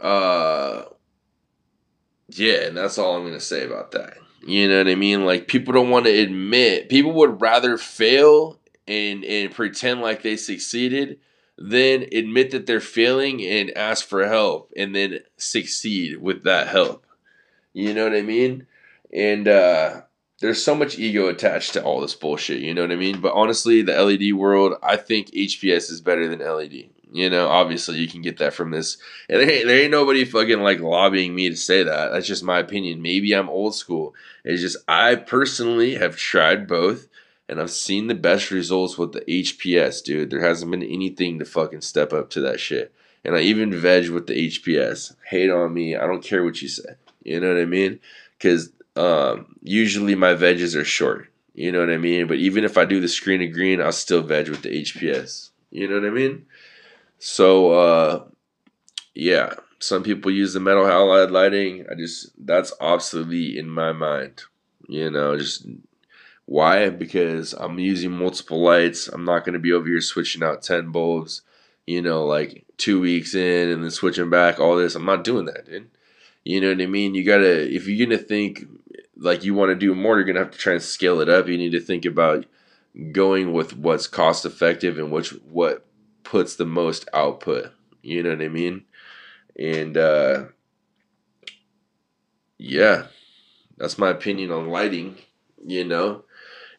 uh 0.00 0.84
yeah, 2.28 2.66
and 2.66 2.76
that's 2.76 2.98
all 2.98 3.16
I'm 3.16 3.22
going 3.22 3.34
to 3.34 3.40
say 3.40 3.64
about 3.64 3.90
that. 3.92 4.14
You 4.46 4.68
know 4.68 4.78
what 4.78 4.88
I 4.88 4.94
mean? 4.94 5.24
Like 5.26 5.48
people 5.48 5.72
don't 5.74 5.90
want 5.90 6.06
to 6.06 6.18
admit. 6.18 6.88
People 6.88 7.12
would 7.12 7.40
rather 7.40 7.76
fail 7.76 8.58
and 8.88 9.24
and 9.24 9.54
pretend 9.54 10.00
like 10.00 10.22
they 10.22 10.36
succeeded 10.36 11.20
than 11.56 12.06
admit 12.12 12.50
that 12.50 12.66
they're 12.66 12.80
failing 12.80 13.44
and 13.44 13.76
ask 13.76 14.06
for 14.06 14.26
help 14.26 14.72
and 14.76 14.94
then 14.94 15.20
succeed 15.36 16.20
with 16.20 16.42
that 16.44 16.68
help. 16.68 17.06
You 17.72 17.94
know 17.94 18.04
what 18.04 18.16
I 18.16 18.22
mean? 18.22 18.66
And 19.12 19.46
uh 19.46 20.02
there's 20.40 20.62
so 20.62 20.74
much 20.74 20.98
ego 20.98 21.28
attached 21.28 21.72
to 21.74 21.82
all 21.82 22.00
this 22.00 22.14
bullshit, 22.14 22.60
you 22.60 22.74
know 22.74 22.82
what 22.82 22.92
I 22.92 22.96
mean? 22.96 23.20
But 23.20 23.34
honestly, 23.34 23.82
the 23.82 24.02
LED 24.02 24.34
world, 24.34 24.74
I 24.82 24.96
think 24.96 25.30
HPS 25.30 25.90
is 25.90 26.00
better 26.00 26.28
than 26.28 26.40
LED. 26.40 26.90
You 27.12 27.28
know, 27.28 27.48
obviously 27.48 27.98
you 27.98 28.08
can 28.08 28.22
get 28.22 28.38
that 28.38 28.54
from 28.54 28.70
this. 28.70 28.96
And 29.28 29.42
ain't, 29.42 29.66
there 29.66 29.82
ain't 29.82 29.90
nobody 29.90 30.24
fucking 30.24 30.60
like 30.60 30.80
lobbying 30.80 31.34
me 31.34 31.50
to 31.50 31.56
say 31.56 31.82
that. 31.82 32.10
That's 32.10 32.26
just 32.26 32.42
my 32.42 32.58
opinion. 32.58 33.02
Maybe 33.02 33.34
I'm 33.34 33.50
old 33.50 33.74
school. 33.74 34.14
It's 34.44 34.62
just 34.62 34.78
I 34.88 35.16
personally 35.16 35.96
have 35.96 36.16
tried 36.16 36.66
both 36.66 37.08
and 37.48 37.60
I've 37.60 37.70
seen 37.70 38.06
the 38.06 38.14
best 38.14 38.50
results 38.50 38.96
with 38.96 39.12
the 39.12 39.20
HPS, 39.20 40.02
dude. 40.02 40.30
There 40.30 40.40
hasn't 40.40 40.70
been 40.70 40.82
anything 40.82 41.38
to 41.38 41.44
fucking 41.44 41.82
step 41.82 42.14
up 42.14 42.30
to 42.30 42.40
that 42.40 42.58
shit. 42.58 42.94
And 43.24 43.36
I 43.36 43.40
even 43.40 43.74
veg 43.74 44.08
with 44.08 44.26
the 44.26 44.48
HPS. 44.48 45.14
Hate 45.28 45.50
on 45.50 45.74
me. 45.74 45.94
I 45.94 46.06
don't 46.06 46.24
care 46.24 46.42
what 46.44 46.62
you 46.62 46.68
say. 46.68 46.94
You 47.22 47.40
know 47.40 47.52
what 47.52 47.60
I 47.60 47.66
mean? 47.66 48.00
Because 48.38 48.72
um, 48.96 49.56
usually 49.62 50.14
my 50.14 50.34
veggies 50.34 50.76
are 50.78 50.84
short. 50.84 51.28
You 51.54 51.70
know 51.70 51.80
what 51.80 51.90
I 51.90 51.98
mean? 51.98 52.26
But 52.26 52.38
even 52.38 52.64
if 52.64 52.78
I 52.78 52.84
do 52.84 53.00
the 53.00 53.08
screen 53.08 53.40
to 53.40 53.46
green, 53.46 53.80
I'll 53.80 53.92
still 53.92 54.22
veg 54.22 54.48
with 54.48 54.62
the 54.62 54.82
HPS. 54.82 55.50
You 55.70 55.88
know 55.88 56.00
what 56.00 56.06
I 56.06 56.10
mean? 56.10 56.46
So 57.18 57.72
uh, 57.72 58.24
yeah, 59.14 59.54
some 59.78 60.02
people 60.02 60.30
use 60.30 60.54
the 60.54 60.60
metal 60.60 60.84
halide 60.84 61.30
lighting. 61.30 61.86
I 61.90 61.94
just 61.94 62.30
that's 62.38 62.72
obsolete 62.80 63.56
in 63.56 63.68
my 63.68 63.92
mind. 63.92 64.42
You 64.88 65.10
know, 65.10 65.36
just 65.36 65.66
why? 66.46 66.90
Because 66.90 67.52
I'm 67.52 67.78
using 67.78 68.10
multiple 68.10 68.62
lights. 68.62 69.08
I'm 69.08 69.24
not 69.24 69.44
going 69.44 69.54
to 69.54 69.58
be 69.58 69.72
over 69.72 69.86
here 69.86 70.00
switching 70.00 70.42
out 70.42 70.62
10 70.62 70.90
bulbs, 70.90 71.42
you 71.86 72.02
know, 72.02 72.24
like 72.24 72.64
two 72.76 73.00
weeks 73.00 73.34
in 73.34 73.70
and 73.70 73.82
then 73.82 73.90
switching 73.90 74.30
back, 74.30 74.58
all 74.58 74.76
this. 74.76 74.94
I'm 74.94 75.04
not 75.04 75.24
doing 75.24 75.46
that, 75.46 75.66
dude. 75.66 75.88
You 76.44 76.60
know 76.60 76.70
what 76.70 76.82
I 76.82 76.86
mean? 76.86 77.14
You 77.14 77.24
got 77.24 77.38
to, 77.38 77.74
if 77.74 77.86
you're 77.86 78.08
to 78.08 78.18
think 78.18 78.66
like 79.16 79.44
you 79.44 79.54
want 79.54 79.70
to 79.70 79.76
do 79.76 79.94
more, 79.94 80.16
you're 80.16 80.24
gonna 80.24 80.40
have 80.40 80.50
to 80.50 80.58
try 80.58 80.74
and 80.74 80.82
scale 80.82 81.20
it 81.20 81.28
up. 81.28 81.48
You 81.48 81.56
need 81.56 81.72
to 81.72 81.80
think 81.80 82.04
about 82.04 82.46
going 83.12 83.52
with 83.52 83.76
what's 83.76 84.06
cost 84.06 84.44
effective 84.44 84.98
and 84.98 85.10
which 85.10 85.30
what 85.44 85.86
puts 86.24 86.56
the 86.56 86.66
most 86.66 87.08
output. 87.14 87.72
You 88.02 88.22
know 88.22 88.30
what 88.30 88.42
I 88.42 88.48
mean? 88.48 88.84
And 89.58 89.96
uh, 89.96 90.44
yeah, 92.58 93.06
that's 93.78 93.98
my 93.98 94.10
opinion 94.10 94.50
on 94.50 94.68
lighting. 94.68 95.16
You 95.64 95.84
know. 95.84 96.24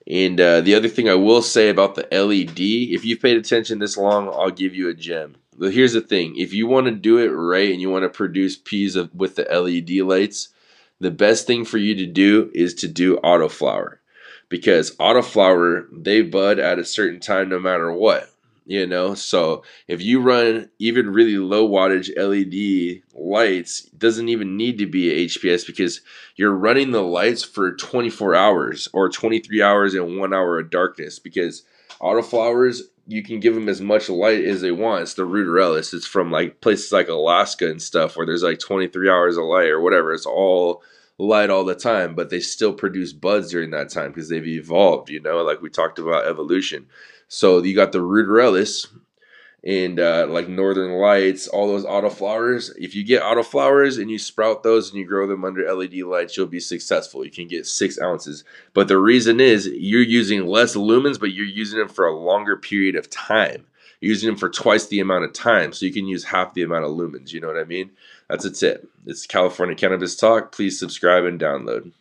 And 0.06 0.40
uh, 0.42 0.60
the 0.60 0.76
other 0.76 0.90
thing 0.90 1.08
I 1.08 1.16
will 1.16 1.42
say 1.42 1.70
about 1.70 1.96
the 1.96 2.06
LED, 2.12 2.60
if 2.60 3.06
you've 3.06 3.22
paid 3.22 3.38
attention 3.38 3.80
this 3.80 3.96
long, 3.96 4.28
I'll 4.28 4.52
give 4.52 4.76
you 4.76 4.90
a 4.90 4.94
gem. 4.94 5.38
Here's 5.60 5.94
the 5.94 6.02
thing: 6.02 6.36
if 6.38 6.54
you 6.54 6.68
want 6.68 6.88
to 6.88 6.92
do 6.92 7.18
it 7.18 7.30
right 7.30 7.72
and 7.72 7.82
you 7.82 7.90
want 7.90 8.04
to 8.04 8.10
produce 8.10 8.58
peas 8.58 8.98
with 9.14 9.36
the 9.36 9.44
LED 9.44 10.06
lights, 10.06 10.50
the 11.00 11.12
best 11.12 11.48
thing 11.48 11.66
for 11.66 11.78
you 11.78 11.96
to 11.96 12.06
do 12.06 12.52
is 12.54 12.74
to 12.76 12.88
do 12.88 13.18
autoflower. 13.18 13.98
Because 14.50 14.96
autoflower 14.98 15.86
they 15.92 16.22
bud 16.22 16.60
at 16.60 16.80
a 16.80 16.86
certain 16.86 17.20
time 17.20 17.50
no 17.50 17.60
matter 17.60 17.92
what 17.92 18.34
you 18.66 18.88
know? 18.88 19.14
So 19.14 19.64
if 19.88 20.02
you 20.02 20.22
run 20.22 20.70
even 20.80 21.10
really 21.10 21.38
low 21.38 21.68
wattage 21.68 22.10
led 22.18 23.04
lights 23.14 23.84
doesn't 23.98 24.30
even 24.30 24.58
need 24.58 24.78
to 24.78 24.86
be 24.86 25.26
hps 25.26 25.66
because 25.66 26.02
you're 26.36 26.56
running 26.56 26.92
the 26.92 27.02
lights 27.02 27.44
for 27.44 27.76
24 27.76 28.36
hours 28.36 28.88
or 28.94 29.10
23 29.10 29.62
hours 29.62 29.94
and 29.94 30.18
one 30.18 30.34
hour 30.34 30.60
of 30.60 30.70
darkness 30.70 31.20
because 31.20 31.64
autoflowers 32.02 32.82
you 33.08 33.24
can 33.24 33.40
give 33.40 33.56
them 33.56 33.70
as 33.70 33.82
much 33.82 34.10
light 34.10 34.44
as 34.46 34.62
they 34.62 34.72
want. 34.72 35.04
It's 35.04 35.14
the 35.16 35.24
ruderalis 35.24 35.94
it's 35.94 36.08
from 36.08 36.32
like 36.32 36.62
places 36.62 36.92
like 36.92 37.08
alaska 37.08 37.70
and 37.70 37.82
stuff 37.82 38.16
where 38.16 38.26
there's 38.26 38.44
like 38.44 38.60
23 38.60 39.10
hours 39.10 39.38
of 39.38 39.46
light 39.46 39.70
or 39.70 39.82
whatever. 39.82 40.14
It's 40.14 40.26
all 40.26 40.84
light 41.18 41.50
all 41.50 41.66
the 41.66 41.76
time, 41.76 42.16
but 42.16 42.30
they 42.30 42.40
still 42.40 42.74
produce 42.74 43.14
buds 43.14 43.52
during 43.52 43.72
that 43.72 43.90
time 43.90 44.12
because 44.12 44.30
they've 44.30 44.48
evolved, 44.48 45.10
you 45.10 45.20
know, 45.20 45.44
like 45.44 45.62
we 45.62 45.70
talked 45.70 46.00
about 46.00 46.26
evolution. 46.26 46.88
So 47.28 47.62
you 47.64 47.76
got 47.76 47.92
the 47.92 48.00
ruderalis 48.00 48.88
and 49.66 50.00
uh, 50.00 50.28
like 50.30 50.50
northern 50.50 50.94
lights, 50.94 51.48
all 51.48 51.68
those 51.68 51.86
auto 51.86 52.10
flowers. 52.10 52.70
If 52.78 52.96
you 52.96 53.04
get 53.04 53.24
auto 53.24 53.44
flowers 53.44 53.98
and 53.98 54.12
you 54.12 54.20
sprout 54.20 54.62
those 54.62 54.90
and 54.90 55.00
you 55.00 55.06
grow 55.06 55.26
them 55.26 55.46
under 55.46 55.74
LED 55.74 55.96
lights, 56.02 56.36
you'll 56.36 56.48
be 56.48 56.60
successful. 56.60 57.24
You 57.24 57.32
can 57.32 57.48
get 57.48 57.66
six 57.66 58.00
ounces. 58.02 58.44
But 58.74 58.90
the 58.90 58.98
reason 58.98 59.40
is 59.40 59.68
you're 59.68 60.02
using 60.02 60.48
less 60.48 60.76
lumens, 60.76 61.20
but 61.20 61.32
you're 61.32 61.46
using 61.46 61.80
them 61.80 61.88
for 61.88 62.06
a 62.06 62.16
longer 62.16 62.58
period 62.58 62.98
of 62.98 63.10
time. 63.10 63.66
You're 64.02 64.10
using 64.10 64.28
them 64.28 64.38
for 64.38 64.50
twice 64.50 64.88
the 64.88 65.00
amount 65.00 65.24
of 65.24 65.32
time, 65.32 65.72
so 65.72 65.86
you 65.86 65.94
can 65.94 66.08
use 66.08 66.26
half 66.26 66.54
the 66.54 66.64
amount 66.64 66.84
of 66.84 66.92
lumens. 66.92 67.32
You 67.32 67.40
know 67.40 67.48
what 67.48 67.58
I 67.58 67.64
mean? 67.64 67.92
That's 68.28 68.44
a 68.44 68.52
tip. 68.52 68.90
It's 69.06 69.26
California 69.26 69.76
Cannabis 69.76 70.18
Talk. 70.18 70.52
Please 70.52 70.78
subscribe 70.78 71.24
and 71.24 71.40
download. 71.40 71.94